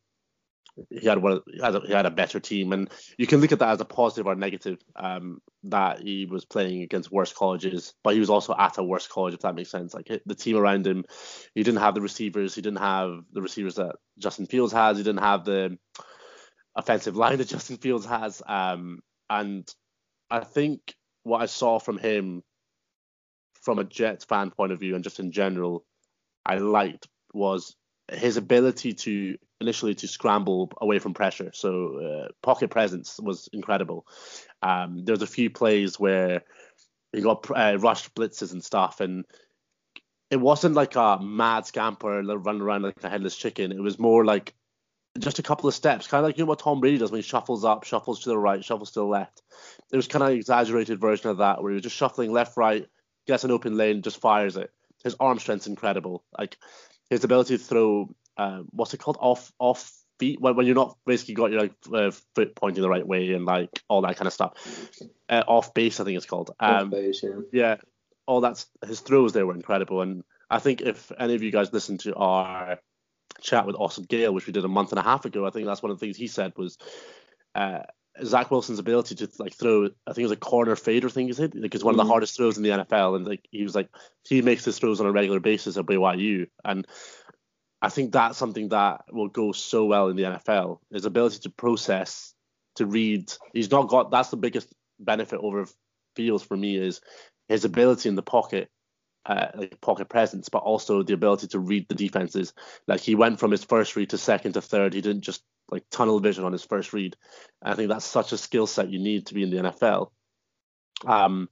he 0.90 1.09
had 1.09 1.18
one, 1.18 1.40
he 1.53 1.61
had, 1.61 1.75
a, 1.75 1.81
he 1.81 1.92
had 1.92 2.07
a 2.07 2.11
better 2.11 2.38
team, 2.38 2.73
and 2.73 2.88
you 3.18 3.27
can 3.27 3.40
look 3.40 3.51
at 3.51 3.59
that 3.59 3.71
as 3.71 3.81
a 3.81 3.85
positive 3.85 4.29
or 4.29 4.37
negative. 4.37 4.79
Um, 4.94 5.42
that 5.64 6.01
he 6.01 6.25
was 6.25 6.44
playing 6.44 6.83
against 6.83 7.11
worse 7.11 7.33
colleges, 7.33 7.94
but 8.05 8.14
he 8.14 8.21
was 8.21 8.31
also 8.31 8.55
at 8.57 8.79
a 8.79 8.85
worse 8.85 9.09
college, 9.09 9.35
if 9.35 9.40
that 9.40 9.57
makes 9.57 9.73
sense. 9.73 9.92
Like 9.92 10.07
the 10.25 10.35
team 10.37 10.57
around 10.57 10.87
him, 10.87 11.05
he 11.53 11.64
didn't 11.64 11.81
have 11.81 11.97
the 11.97 12.01
receivers, 12.01 12.55
he 12.55 12.62
didn't 12.62 12.79
have 12.79 13.25
the 13.33 13.42
receivers 13.42 13.75
that 13.75 13.97
Justin 14.18 14.47
Fields 14.47 14.73
has, 14.73 14.99
he 14.99 15.03
didn't 15.03 15.25
have 15.25 15.44
the 15.44 15.77
offensive 16.77 17.16
line 17.16 17.38
that 17.38 17.49
Justin 17.49 17.79
Fields 17.79 18.07
has. 18.07 18.40
Um, 18.47 19.01
and 19.29 19.68
I 20.31 20.44
think 20.44 20.94
what 21.25 21.42
I 21.42 21.47
saw 21.47 21.81
from 21.81 21.99
him, 21.99 22.44
from 23.68 23.78
a 23.78 23.85
Jets 23.85 24.24
fan 24.24 24.50
point 24.50 24.72
of 24.72 24.81
view, 24.81 24.94
and 24.94 25.04
just 25.04 25.20
in 25.20 25.31
general, 25.31 25.85
I 26.46 26.57
liked 26.57 27.07
was 27.35 27.76
his 28.11 28.38
ability 28.38 28.94
to 28.94 29.37
initially 29.61 29.94
to 29.96 30.09
scramble 30.09 30.72
away 30.81 30.98
from 30.98 31.12
pressure. 31.12 31.50
So 31.52 31.98
uh, 31.98 32.28
pocket 32.42 32.70
presence 32.70 33.20
was 33.22 33.46
incredible. 33.52 34.07
Um, 34.62 35.04
there 35.04 35.12
was 35.12 35.20
a 35.20 35.26
few 35.26 35.50
plays 35.50 36.00
where 36.00 36.44
he 37.12 37.20
got 37.20 37.46
uh, 37.54 37.76
rushed 37.78 38.14
blitzes 38.14 38.54
and 38.54 38.64
stuff, 38.64 39.02
and 39.02 39.26
it 40.31 40.40
wasn't 40.40 40.74
like 40.74 40.96
a 40.96 41.18
mad 41.20 41.66
scamper 41.66 42.22
running 42.22 42.62
around 42.62 42.85
like 42.85 43.04
a 43.04 43.11
headless 43.11 43.37
chicken. 43.37 43.70
It 43.70 43.83
was 43.83 43.98
more 43.98 44.24
like 44.24 44.54
just 45.18 45.40
a 45.40 45.42
couple 45.42 45.68
of 45.68 45.74
steps, 45.74 46.07
kind 46.07 46.24
of 46.24 46.28
like 46.31 46.38
you 46.38 46.44
know 46.44 46.48
what 46.48 46.61
Tom 46.61 46.81
Brady 46.81 46.96
does 46.96 47.11
when 47.11 47.20
he 47.20 47.28
shuffles 47.28 47.66
up, 47.66 47.85
shuffles 47.85 48.20
to 48.20 48.31
the 48.31 48.38
right, 48.38 48.64
shuffles 48.64 48.92
to 48.92 49.00
the 49.00 49.04
left. 49.04 49.42
It 49.92 49.96
was 49.96 50.09
kind 50.09 50.22
of 50.22 50.31
an 50.31 50.37
exaggerated 50.37 50.98
version 50.98 51.28
of 51.28 51.37
that, 51.37 51.62
where 51.62 51.72
he 51.72 51.74
was 51.74 51.83
just 51.83 51.96
shuffling 51.96 52.33
left, 52.33 52.57
right, 52.57 52.87
gets 53.28 53.44
an 53.44 53.52
open 53.52 53.76
lane, 53.76 54.02
just 54.02 54.20
fires 54.20 54.56
it. 54.56 54.72
His 55.04 55.14
arm 55.20 55.38
strength's 55.38 55.68
incredible. 55.68 56.24
Like 56.36 56.56
his 57.08 57.22
ability 57.22 57.58
to 57.58 57.62
throw 57.62 58.14
uh, 58.36 58.62
what's 58.70 58.94
it 58.94 58.98
called 58.98 59.18
off 59.20 59.52
off 59.58 59.92
feet 60.18 60.40
when, 60.40 60.56
when 60.56 60.66
you're 60.66 60.74
not 60.74 60.96
basically 61.06 61.34
got 61.34 61.52
your 61.52 61.60
like 61.60 61.74
uh, 61.92 62.10
foot 62.34 62.56
pointing 62.56 62.82
the 62.82 62.88
right 62.88 63.06
way 63.06 63.32
and 63.32 63.44
like 63.44 63.82
all 63.88 64.02
that 64.02 64.16
kind 64.16 64.26
of 64.26 64.32
stuff. 64.32 64.54
Uh, 65.28 65.44
off 65.46 65.74
base, 65.74 66.00
I 66.00 66.04
think 66.04 66.16
it's 66.16 66.26
called. 66.26 66.50
Um, 66.58 66.86
off 66.86 66.90
base, 66.90 67.22
yeah. 67.22 67.40
Yeah, 67.52 67.76
all 68.26 68.40
that's 68.40 68.66
his 68.86 69.00
throws 69.00 69.32
there 69.32 69.46
were 69.46 69.54
incredible, 69.54 70.02
and 70.02 70.24
I 70.50 70.58
think 70.58 70.80
if 70.80 71.12
any 71.18 71.34
of 71.34 71.42
you 71.42 71.52
guys 71.52 71.72
listened 71.72 72.00
to 72.00 72.14
our 72.14 72.80
chat 73.40 73.66
with 73.66 73.76
Austin 73.76 74.06
Gayle, 74.08 74.32
which 74.32 74.46
we 74.46 74.52
did 74.52 74.64
a 74.64 74.68
month 74.68 74.90
and 74.90 74.98
a 74.98 75.02
half 75.02 75.24
ago, 75.24 75.46
I 75.46 75.50
think 75.50 75.66
that's 75.66 75.82
one 75.82 75.92
of 75.92 75.98
the 75.98 76.04
things 76.04 76.16
he 76.16 76.26
said 76.26 76.52
was. 76.56 76.78
Uh, 77.54 77.80
Zach 78.24 78.50
Wilson's 78.50 78.78
ability 78.78 79.14
to 79.16 79.28
like 79.38 79.54
throw, 79.54 79.87
I 80.07 80.12
think 80.12 80.18
it 80.18 80.22
was 80.22 80.33
a 80.33 80.37
corner 80.37 80.76
fader 80.76 81.09
thing 81.09 81.26
he 81.26 81.33
said, 81.33 81.54
like 81.54 81.74
it's 81.74 81.85
one 81.85 81.94
of 81.94 81.98
the 81.98 82.04
mm. 82.04 82.09
hardest 82.09 82.37
throws 82.37 82.57
in 82.57 82.62
the 82.62 82.70
NFL, 82.70 83.16
and 83.16 83.26
like 83.26 83.46
he 83.50 83.62
was 83.62 83.74
like 83.74 83.88
he 84.28 84.42
makes 84.42 84.64
his 84.64 84.78
throws 84.78 85.00
on 85.00 85.07
a 85.07 85.12
regular 85.12 85.40
basis 85.40 85.76
at 85.76 85.87
BYU, 85.87 86.48
and 86.64 86.87
I 87.81 87.88
think 87.88 88.12
that's 88.12 88.38
something 88.38 88.70
that 88.70 89.04
will 89.12 89.28
go 89.28 89.52
so 89.52 89.85
well 89.85 90.09
in 90.09 90.16
the 90.16 90.24
NFL. 90.24 90.78
His 90.90 91.04
ability 91.04 91.38
to 91.40 91.50
process, 91.50 92.35
to 92.76 92.87
read. 92.87 93.33
He's 93.52 93.70
not 93.70 93.88
got. 93.88 94.11
That's 94.11 94.31
the 94.31 94.37
biggest 94.37 94.72
benefit 94.98 95.38
over 95.40 95.66
Fields 96.16 96.42
for 96.42 96.57
me 96.57 96.76
is 96.76 97.00
his 97.48 97.64
ability 97.64 98.09
in 98.09 98.16
the 98.16 98.22
pocket, 98.22 98.68
uh, 99.24 99.46
like 99.54 99.81
pocket 99.81 100.09
presence, 100.09 100.48
but 100.48 100.64
also 100.64 101.04
the 101.04 101.14
ability 101.14 101.46
to 101.48 101.61
read 101.61 101.88
the 101.88 101.94
defenses. 101.94 102.52
Like 102.88 103.00
he 103.00 103.14
went 103.14 103.38
from 103.38 103.52
his 103.52 103.62
first 103.62 103.94
read 103.94 104.11
to 104.11 104.18
second 104.18 104.54
to 104.54 104.61
third. 104.61 104.94
He 104.94 105.00
didn't 105.00 105.22
just 105.22 105.42
like 105.70 105.85
tunnel 105.90 106.20
vision 106.20 106.44
on 106.44 106.52
his 106.52 106.64
first 106.64 106.92
read. 106.92 107.16
And 107.62 107.72
I 107.72 107.76
think 107.76 107.88
that's 107.88 108.04
such 108.04 108.33
a 108.33 108.38
skill 108.38 108.66
set 108.66 108.90
you 108.90 108.98
need 108.98 109.26
to 109.26 109.35
be 109.35 109.42
in 109.42 109.50
the 109.50 109.70
NFL. 109.70 110.11
Um, 111.07 111.48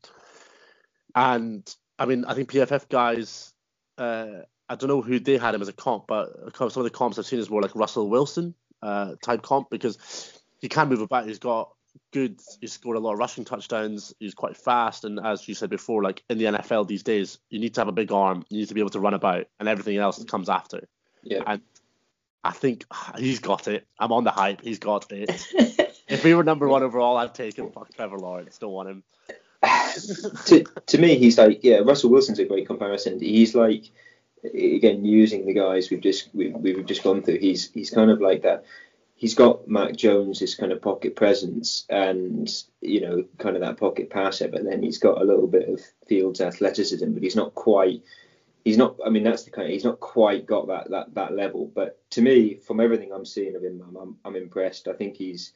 and 1.14 1.68
I 1.98 2.06
mean, 2.06 2.24
I 2.24 2.34
think 2.34 2.50
PFF 2.50 2.88
guys, 2.88 3.52
uh, 3.98 4.42
I 4.68 4.74
don't 4.74 4.88
know 4.88 5.02
who 5.02 5.18
they 5.20 5.38
had 5.38 5.54
him 5.54 5.62
as 5.62 5.68
a 5.68 5.72
comp, 5.72 6.06
but 6.08 6.30
some 6.56 6.66
of 6.66 6.84
the 6.84 6.90
comps 6.90 7.18
I've 7.18 7.26
seen 7.26 7.38
is 7.38 7.50
more 7.50 7.62
like 7.62 7.74
Russell 7.74 8.08
Wilson 8.08 8.54
uh, 8.82 9.14
type 9.22 9.42
comp 9.42 9.70
because 9.70 9.98
he 10.60 10.68
can 10.68 10.88
move 10.88 11.00
about. 11.00 11.26
He's 11.26 11.38
got 11.38 11.72
good. 12.12 12.40
He's 12.60 12.72
scored 12.72 12.96
a 12.96 13.00
lot 13.00 13.12
of 13.12 13.18
rushing 13.18 13.44
touchdowns. 13.44 14.12
He's 14.18 14.34
quite 14.34 14.56
fast, 14.56 15.04
and 15.04 15.20
as 15.24 15.46
you 15.46 15.54
said 15.54 15.70
before, 15.70 16.02
like 16.02 16.22
in 16.28 16.38
the 16.38 16.46
NFL 16.46 16.88
these 16.88 17.02
days, 17.02 17.38
you 17.50 17.58
need 17.58 17.74
to 17.74 17.80
have 17.80 17.88
a 17.88 17.92
big 17.92 18.12
arm. 18.12 18.44
You 18.50 18.58
need 18.58 18.68
to 18.68 18.74
be 18.74 18.80
able 18.80 18.90
to 18.90 19.00
run 19.00 19.14
about, 19.14 19.46
and 19.60 19.68
everything 19.68 19.96
else 19.96 20.22
comes 20.24 20.48
after. 20.48 20.88
Yeah. 21.22 21.42
And 21.46 21.62
I 22.46 22.52
think 22.52 22.84
he's 23.18 23.40
got 23.40 23.68
it. 23.68 23.86
I'm 23.98 24.12
on 24.12 24.24
the 24.24 24.30
hype. 24.30 24.62
He's 24.62 24.78
got 24.78 25.10
it. 25.12 25.30
if 26.08 26.24
we 26.24 26.34
were 26.34 26.44
number 26.44 26.68
one 26.68 26.82
overall, 26.82 27.16
I'd 27.16 27.34
take 27.34 27.56
him. 27.56 27.70
Fuck 27.70 27.94
Trevor 27.94 28.18
Lawrence. 28.18 28.58
Don't 28.58 28.72
want 28.72 28.88
him. 28.88 29.02
to, 30.46 30.64
to 30.86 30.98
me, 30.98 31.16
he's 31.16 31.38
like, 31.38 31.60
yeah, 31.64 31.78
Russell 31.78 32.10
Wilson's 32.10 32.38
a 32.38 32.44
great 32.44 32.66
comparison. 32.66 33.20
He's 33.20 33.54
like, 33.54 33.90
again, 34.44 35.04
using 35.04 35.46
the 35.46 35.54
guys 35.54 35.90
we've 35.90 36.00
just 36.00 36.28
we've, 36.34 36.54
we've 36.54 36.86
just 36.86 37.02
gone 37.02 37.22
through. 37.22 37.38
He's 37.38 37.70
he's 37.72 37.90
kind 37.90 38.10
of 38.10 38.20
like 38.20 38.42
that. 38.42 38.64
He's 39.14 39.34
got 39.34 39.66
Mac 39.66 39.96
Jones' 39.96 40.54
kind 40.54 40.72
of 40.72 40.82
pocket 40.82 41.16
presence 41.16 41.86
and 41.88 42.50
you 42.80 43.00
know 43.00 43.24
kind 43.38 43.56
of 43.56 43.62
that 43.62 43.78
pocket 43.78 44.10
passer, 44.10 44.48
but 44.48 44.64
then 44.64 44.82
he's 44.82 44.98
got 44.98 45.20
a 45.20 45.24
little 45.24 45.46
bit 45.46 45.68
of 45.68 45.80
Fields 46.06 46.40
athleticism, 46.40 47.12
but 47.12 47.22
he's 47.22 47.36
not 47.36 47.54
quite. 47.54 48.02
He's 48.66 48.76
not. 48.76 48.96
I 49.06 49.10
mean, 49.10 49.22
that's 49.22 49.44
the 49.44 49.52
kind. 49.52 49.68
Of, 49.68 49.72
he's 49.72 49.84
not 49.84 50.00
quite 50.00 50.44
got 50.44 50.66
that 50.66 50.90
that 50.90 51.14
that 51.14 51.32
level. 51.32 51.70
But 51.72 52.00
to 52.10 52.20
me, 52.20 52.56
from 52.56 52.80
everything 52.80 53.12
I'm 53.12 53.24
seeing 53.24 53.54
of 53.54 53.62
him, 53.62 53.80
I'm 53.86 53.96
I'm, 53.96 54.16
I'm 54.24 54.34
impressed. 54.34 54.88
I 54.88 54.92
think 54.92 55.16
he's 55.16 55.52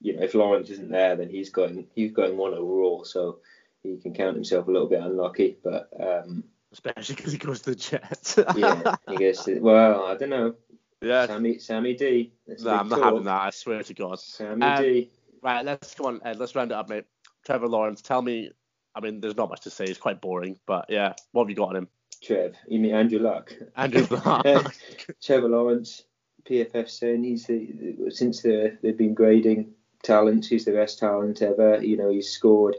you 0.00 0.16
know, 0.16 0.22
if 0.22 0.32
Lawrence 0.32 0.70
isn't 0.70 0.90
there, 0.90 1.16
then 1.16 1.28
he's 1.28 1.50
going 1.50 1.86
he's 1.94 2.12
going 2.12 2.38
one 2.38 2.54
overall, 2.54 3.04
so 3.04 3.40
he 3.82 3.98
can 3.98 4.14
count 4.14 4.36
himself 4.36 4.68
a 4.68 4.70
little 4.70 4.88
bit 4.88 5.02
unlucky. 5.02 5.58
But 5.62 5.90
um, 6.00 6.44
especially 6.72 7.16
because 7.16 7.32
he 7.32 7.36
goes 7.36 7.60
to 7.60 7.70
the 7.72 7.76
Jets. 7.76 8.38
yeah, 8.56 8.96
he 9.10 9.16
goes 9.18 9.44
to 9.44 9.60
well, 9.60 10.06
I 10.06 10.16
don't 10.16 10.30
know. 10.30 10.54
Yeah, 11.02 11.26
Sammy 11.26 11.58
Sammy 11.58 11.92
D. 11.92 12.32
No, 12.46 12.70
I'm 12.70 12.88
not 12.88 13.02
having 13.02 13.24
that. 13.24 13.42
I 13.42 13.50
swear 13.50 13.82
to 13.82 13.92
God. 13.92 14.18
Sammy 14.18 14.64
um, 14.64 14.82
D. 14.82 15.10
Right, 15.42 15.62
let's 15.62 15.94
go 15.94 16.06
on. 16.06 16.22
Ed, 16.24 16.38
let's 16.38 16.54
round 16.54 16.70
it 16.70 16.74
up, 16.74 16.88
mate. 16.88 17.04
Trevor 17.44 17.68
Lawrence, 17.68 18.00
tell 18.00 18.22
me. 18.22 18.50
I 18.94 19.00
mean, 19.00 19.20
there's 19.20 19.36
not 19.36 19.50
much 19.50 19.60
to 19.64 19.70
say. 19.70 19.84
It's 19.84 19.98
quite 19.98 20.22
boring, 20.22 20.58
but 20.66 20.86
yeah, 20.88 21.12
what 21.32 21.44
have 21.44 21.50
you 21.50 21.56
got 21.56 21.68
on 21.68 21.76
him? 21.76 21.88
Trev, 22.22 22.54
you 22.68 22.78
mean 22.78 22.94
Andrew 22.94 23.18
Luck? 23.18 23.52
Andrew 23.76 24.06
Luck. 24.24 24.74
Trevor 25.22 25.48
Lawrence, 25.48 26.04
PFF 26.48 26.88
saying 26.88 27.24
he's 27.24 27.46
the 27.46 28.10
since 28.10 28.42
the, 28.42 28.76
they've 28.82 28.96
been 28.96 29.14
grading 29.14 29.72
talent. 30.02 30.46
He's 30.46 30.64
the 30.64 30.72
best 30.72 30.98
talent 30.98 31.42
ever. 31.42 31.82
You 31.82 31.96
know, 31.96 32.10
he's 32.10 32.30
scored 32.30 32.76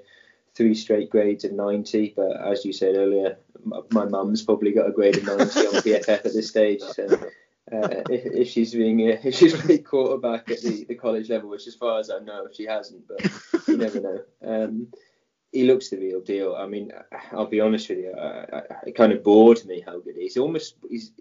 three 0.55 0.73
straight 0.73 1.09
grades 1.09 1.45
of 1.45 1.51
90. 1.51 2.13
But 2.15 2.41
as 2.41 2.65
you 2.65 2.73
said 2.73 2.95
earlier, 2.95 3.37
my 3.91 4.05
mum's 4.05 4.41
probably 4.41 4.71
got 4.71 4.89
a 4.89 4.91
grade 4.91 5.17
of 5.17 5.25
90 5.25 5.41
on 5.41 5.45
PFF 5.45 6.09
at 6.09 6.23
this 6.23 6.49
stage. 6.49 6.81
So 6.81 7.05
uh, 7.71 8.01
if, 8.09 8.25
if, 8.25 8.47
she's 8.47 8.73
being 8.73 8.99
if 9.01 9.35
she's 9.35 9.53
played 9.53 9.85
quarterback 9.85 10.49
at 10.49 10.61
the, 10.61 10.85
the 10.85 10.95
college 10.95 11.29
level, 11.29 11.49
which 11.49 11.67
as 11.67 11.75
far 11.75 11.99
as 11.99 12.09
I 12.09 12.19
know, 12.19 12.47
she 12.51 12.65
hasn't, 12.65 13.07
but 13.07 13.67
you 13.67 13.77
never 13.77 13.99
know. 13.99 14.19
Um, 14.43 14.87
he 15.51 15.63
looks 15.63 15.89
the 15.89 15.97
real 15.97 16.21
deal. 16.21 16.55
I 16.55 16.67
mean, 16.67 16.91
I'll 17.31 17.47
be 17.47 17.61
honest 17.61 17.89
with 17.89 17.99
you, 17.99 18.13
I, 18.13 18.57
I, 18.57 18.61
it 18.87 18.95
kind 18.95 19.11
of 19.11 19.23
bored 19.23 19.63
me 19.65 19.81
how 19.85 19.99
good 19.99 20.15
he 20.15 20.25
is. 20.25 20.37
Almost 20.37 20.75
he's 20.89 21.11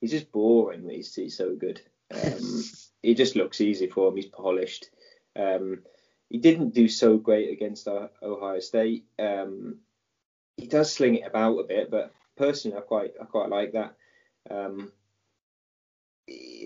he's 0.00 0.10
just 0.10 0.32
boring. 0.32 0.88
He's, 0.88 1.14
he's 1.14 1.36
so 1.36 1.54
good. 1.54 1.80
Um, 2.12 2.64
he 3.02 3.14
just 3.14 3.36
looks 3.36 3.60
easy 3.60 3.86
for 3.86 4.08
him. 4.08 4.16
He's 4.16 4.26
polished. 4.26 4.90
Um, 5.34 5.82
he 6.28 6.38
didn't 6.38 6.74
do 6.74 6.88
so 6.88 7.18
great 7.18 7.52
against 7.52 7.86
Ohio 7.86 8.60
State. 8.60 9.04
Um, 9.18 9.76
he 10.56 10.66
does 10.66 10.92
sling 10.92 11.16
it 11.16 11.26
about 11.26 11.58
a 11.58 11.64
bit, 11.64 11.90
but 11.90 12.12
personally, 12.36 12.76
I 12.76 12.80
quite 12.80 13.14
I 13.20 13.24
quite 13.24 13.50
like 13.50 13.72
that. 13.72 13.94
Um, 14.50 14.92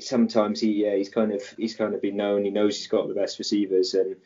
sometimes 0.00 0.60
he 0.60 0.84
yeah 0.84 0.94
he's 0.94 1.08
kind 1.08 1.32
of 1.32 1.42
he's 1.56 1.74
kind 1.74 1.94
of 1.94 2.00
been 2.00 2.16
known. 2.16 2.44
He 2.44 2.50
knows 2.50 2.76
he's 2.76 2.86
got 2.86 3.08
the 3.08 3.14
best 3.14 3.38
receivers, 3.38 3.94
and 3.94 4.16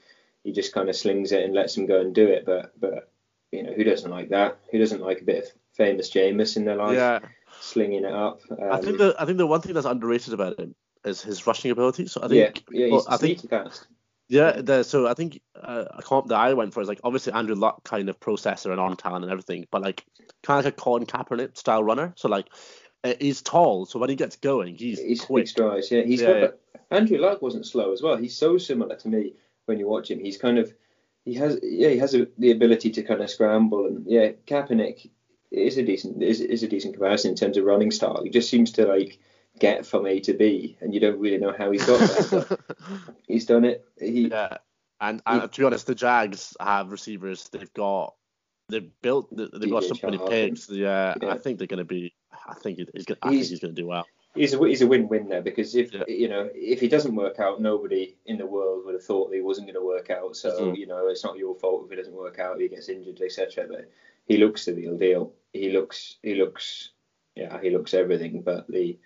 he 0.44 0.52
just 0.52 0.72
kind 0.72 0.88
of 0.88 0.94
slings 0.94 1.33
it 1.33 1.42
and 1.42 1.54
lets 1.54 1.74
them 1.74 1.87
go 1.87 2.00
and 2.00 2.14
do 2.14 2.28
it. 2.28 2.44
But 2.46 2.78
but 2.78 3.11
you 3.50 3.64
know 3.64 3.72
who 3.72 3.83
doesn't 3.83 4.11
like 4.11 4.28
that? 4.28 4.59
Who 4.70 4.78
doesn't 4.78 5.02
like 5.02 5.22
a 5.22 5.24
bit 5.24 5.44
of 5.44 5.50
famous 5.72 6.11
Jameis 6.11 6.57
in 6.57 6.64
their 6.64 6.76
life? 6.76 6.94
Yeah. 6.94 7.18
Slinging 7.61 8.04
it 8.04 8.12
up. 8.12 8.40
Um, 8.50 8.70
I 8.70 8.80
think 8.80 8.98
the 8.98 9.16
I 9.18 9.24
think 9.24 9.38
the 9.38 9.46
one 9.46 9.62
thing 9.62 9.74
that's 9.74 9.87
underrated 9.87 10.35
about 10.35 10.61
him 10.61 10.74
is 11.04 11.22
his 11.22 11.46
rushing 11.46 11.70
ability. 11.70 12.07
So 12.07 12.22
I 12.22 12.28
think 12.28 12.64
yeah, 12.70 12.87
yeah, 12.87 12.92
well, 12.92 13.07
I 13.09 13.16
think 13.16 13.48
fast. 13.48 13.87
Yeah, 14.28 14.52
the, 14.52 14.83
so 14.83 15.07
I 15.07 15.12
think 15.14 15.40
uh, 15.61 15.85
a 15.90 16.02
comp 16.02 16.28
that 16.28 16.38
I 16.38 16.54
went 16.54 16.72
for 16.72 16.80
is 16.80 16.88
like 16.88 17.00
obviously 17.04 17.33
Andrew 17.35 17.54
Luck 17.54 17.85
kind 17.85 18.09
of 18.09 18.18
processor 18.20 18.70
and 18.70 18.80
on 18.80 18.96
talent 18.96 19.24
and 19.24 19.30
everything, 19.30 19.66
but 19.70 19.83
like 19.83 20.04
kind 20.42 20.59
of 20.59 20.64
like 20.64 20.74
a 20.74 20.76
Colin 20.76 21.07
Kaepernick 21.07 21.57
style 21.59 21.85
runner. 21.85 22.14
So 22.16 22.28
like 22.28 22.48
uh, 23.04 23.14
he's 23.20 23.42
tall, 23.42 23.87
so 23.87 23.98
when 23.98 24.11
he 24.11 24.16
gets 24.16 24.37
going, 24.37 24.76
he's 24.76 24.98
he's 25.00 25.20
quick. 25.20 25.46
strides. 25.46 25.90
Yeah, 25.90 26.02
he's 26.02 26.22
yeah, 26.22 26.26
got, 26.26 26.40
yeah. 26.40 26.80
Andrew 26.90 27.18
Luck 27.18 27.42
wasn't 27.42 27.66
slow 27.66 27.92
as 27.92 28.02
well. 28.02 28.16
He's 28.16 28.37
so 28.37 28.57
similar 28.57 28.96
to 28.96 29.09
me 29.09 29.35
when 29.66 29.79
you 29.79 29.88
watch 29.88 30.11
him. 30.11 30.20
He's 30.20 30.38
kind 30.38 30.59
of 30.59 30.72
he 31.24 31.35
has 31.35 31.59
yeah 31.62 31.88
he 31.88 31.98
has 31.98 32.14
a, 32.14 32.27
the 32.38 32.50
ability 32.50 32.90
to 32.90 33.03
kind 33.03 33.20
of 33.20 33.31
scramble 33.31 33.87
and 33.87 34.05
yeah 34.07 34.33
Kaepernick 34.46 35.11
is 35.50 35.79
a 35.79 35.83
decent 35.83 36.22
is, 36.22 36.40
is 36.40 36.62
a 36.62 36.68
decent 36.68 36.94
comparison 36.94 37.31
in 37.31 37.37
terms 37.37 37.57
of 37.57 37.64
running 37.64 37.90
style. 37.90 38.22
He 38.22 38.31
just 38.31 38.50
seems 38.50 38.72
to 38.72 38.87
like 38.87 39.18
get 39.59 39.87
from 39.87 40.07
A 40.07 40.20
to 40.20 40.35
B, 40.35 40.77
and 40.81 40.92
you 40.92 41.00
don't 41.00 41.18
really 41.18 41.38
know 41.38 41.55
how 41.57 41.70
he's 41.70 41.87
got 41.87 42.00
there. 42.31 42.59
he's 43.29 43.46
done 43.46 43.64
it. 43.64 43.85
He, 43.98 44.29
yeah, 44.29 44.59
and, 45.00 45.22
and 45.27 45.42
he, 45.42 45.48
to 45.48 45.61
be 45.61 45.64
honest, 45.64 45.87
the 45.87 45.94
Jags 45.94 46.57
have 46.61 46.90
receivers. 46.90 47.48
They've 47.50 47.72
got 47.72 48.14
they've 48.68 48.90
built 49.03 49.35
they've 49.35 49.70
got 49.70 49.85
so 49.85 49.94
many 50.03 50.18
picks. 50.18 50.68
Yeah, 50.68 51.14
yeah, 51.20 51.31
I 51.31 51.38
think 51.38 51.59
they're 51.59 51.66
going 51.66 51.79
to 51.79 51.85
be. 51.85 52.14
I 52.46 52.55
think 52.55 52.79
he's 52.79 53.05
going. 53.05 53.18
I 53.22 53.31
think 53.31 53.44
he's 53.44 53.61
going 53.61 53.74
to 53.74 53.81
do 53.81 53.87
well. 53.87 54.07
He's 54.35 54.53
a 54.53 54.59
he's 54.59 54.83
a 54.83 54.87
win-win 54.87 55.29
there 55.29 55.42
because 55.42 55.75
if 55.75 55.92
yeah. 55.92 56.03
you 56.09 56.29
know 56.29 56.49
if 56.55 56.81
he 56.81 56.88
doesn't 56.88 57.14
work 57.14 57.38
out, 57.38 57.61
nobody 57.61 58.16
in 58.27 58.37
the 58.37 58.47
world 58.47 58.85
would 58.85 58.94
have 58.94 59.05
thought 59.05 59.31
that 59.31 59.37
he 59.37 59.42
wasn't 59.42 59.68
going 59.68 59.81
to 59.81 59.87
work 59.87 60.11
out. 60.11 60.37
So 60.37 60.51
mm-hmm. 60.51 60.75
you 60.75 60.87
know 60.87 61.07
it's 61.09 61.25
not 61.25 61.38
your 61.38 61.55
fault 61.55 61.85
if 61.85 61.90
he 61.90 61.97
doesn't 61.97 62.14
work 62.14 62.38
out, 62.38 62.61
he 62.61 62.68
gets 62.68 62.88
injured, 62.88 63.20
etc. 63.20 63.66
But 63.68 63.90
he 64.27 64.38
looks 64.38 64.64
the 64.64 64.75
real 64.75 64.97
deal. 64.97 65.33
He 65.53 65.70
looks 65.70 66.16
he 66.23 66.35
looks 66.35 66.90
yeah 67.37 67.61
he 67.61 67.70
looks 67.70 67.94
everything. 67.94 68.42
But 68.42 68.66
the 68.68 68.99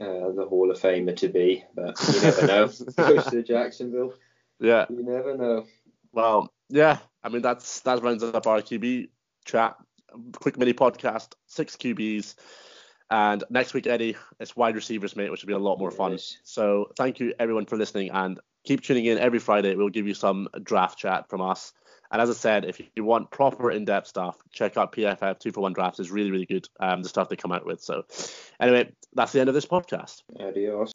uh, 0.00 0.32
the 0.32 0.46
Hall 0.48 0.70
of 0.70 0.78
Famer 0.78 1.16
to 1.16 1.28
be, 1.28 1.64
but 1.74 1.96
you 2.12 2.20
never 2.20 2.46
know. 2.46 2.66
Goes 2.96 3.24
to 3.26 3.42
Jacksonville. 3.42 4.14
Yeah. 4.60 4.86
You 4.90 5.02
never 5.02 5.36
know. 5.36 5.66
Well, 6.12 6.52
yeah. 6.68 6.98
I 7.22 7.28
mean, 7.28 7.42
that's 7.42 7.80
that 7.80 8.02
rounds 8.02 8.22
up 8.22 8.46
our 8.46 8.60
QB 8.60 9.08
chat. 9.44 9.76
Quick 10.40 10.58
mini 10.58 10.72
podcast, 10.72 11.32
six 11.46 11.76
QBs. 11.76 12.34
And 13.10 13.44
next 13.50 13.74
week, 13.74 13.86
Eddie, 13.86 14.16
it's 14.40 14.56
wide 14.56 14.74
receivers, 14.74 15.14
mate, 15.14 15.30
which 15.30 15.42
will 15.42 15.48
be 15.48 15.52
a 15.52 15.58
lot 15.58 15.78
more 15.78 15.90
fun. 15.90 16.18
So 16.42 16.90
thank 16.96 17.20
you, 17.20 17.34
everyone, 17.38 17.66
for 17.66 17.76
listening. 17.76 18.10
And 18.10 18.40
keep 18.64 18.82
tuning 18.82 19.06
in 19.06 19.18
every 19.18 19.38
Friday. 19.38 19.74
We'll 19.76 19.90
give 19.90 20.06
you 20.06 20.14
some 20.14 20.48
draft 20.62 20.98
chat 20.98 21.28
from 21.28 21.40
us. 21.40 21.72
And 22.10 22.22
as 22.22 22.30
I 22.30 22.34
said, 22.34 22.64
if 22.64 22.80
you 22.94 23.04
want 23.04 23.30
proper 23.30 23.70
in-depth 23.70 24.06
stuff, 24.06 24.36
check 24.52 24.76
out 24.76 24.92
PFF 24.92 25.38
two 25.38 25.52
for 25.52 25.60
one 25.60 25.72
drafts. 25.72 25.98
is 25.98 26.10
really 26.10 26.30
really 26.30 26.46
good. 26.46 26.68
Um, 26.78 27.02
the 27.02 27.08
stuff 27.08 27.28
they 27.28 27.36
come 27.36 27.52
out 27.52 27.66
with. 27.66 27.80
So, 27.80 28.04
anyway, 28.60 28.92
that's 29.14 29.32
the 29.32 29.40
end 29.40 29.48
of 29.48 29.54
this 29.54 29.66
podcast. 29.66 30.22
Adios. 30.38 30.92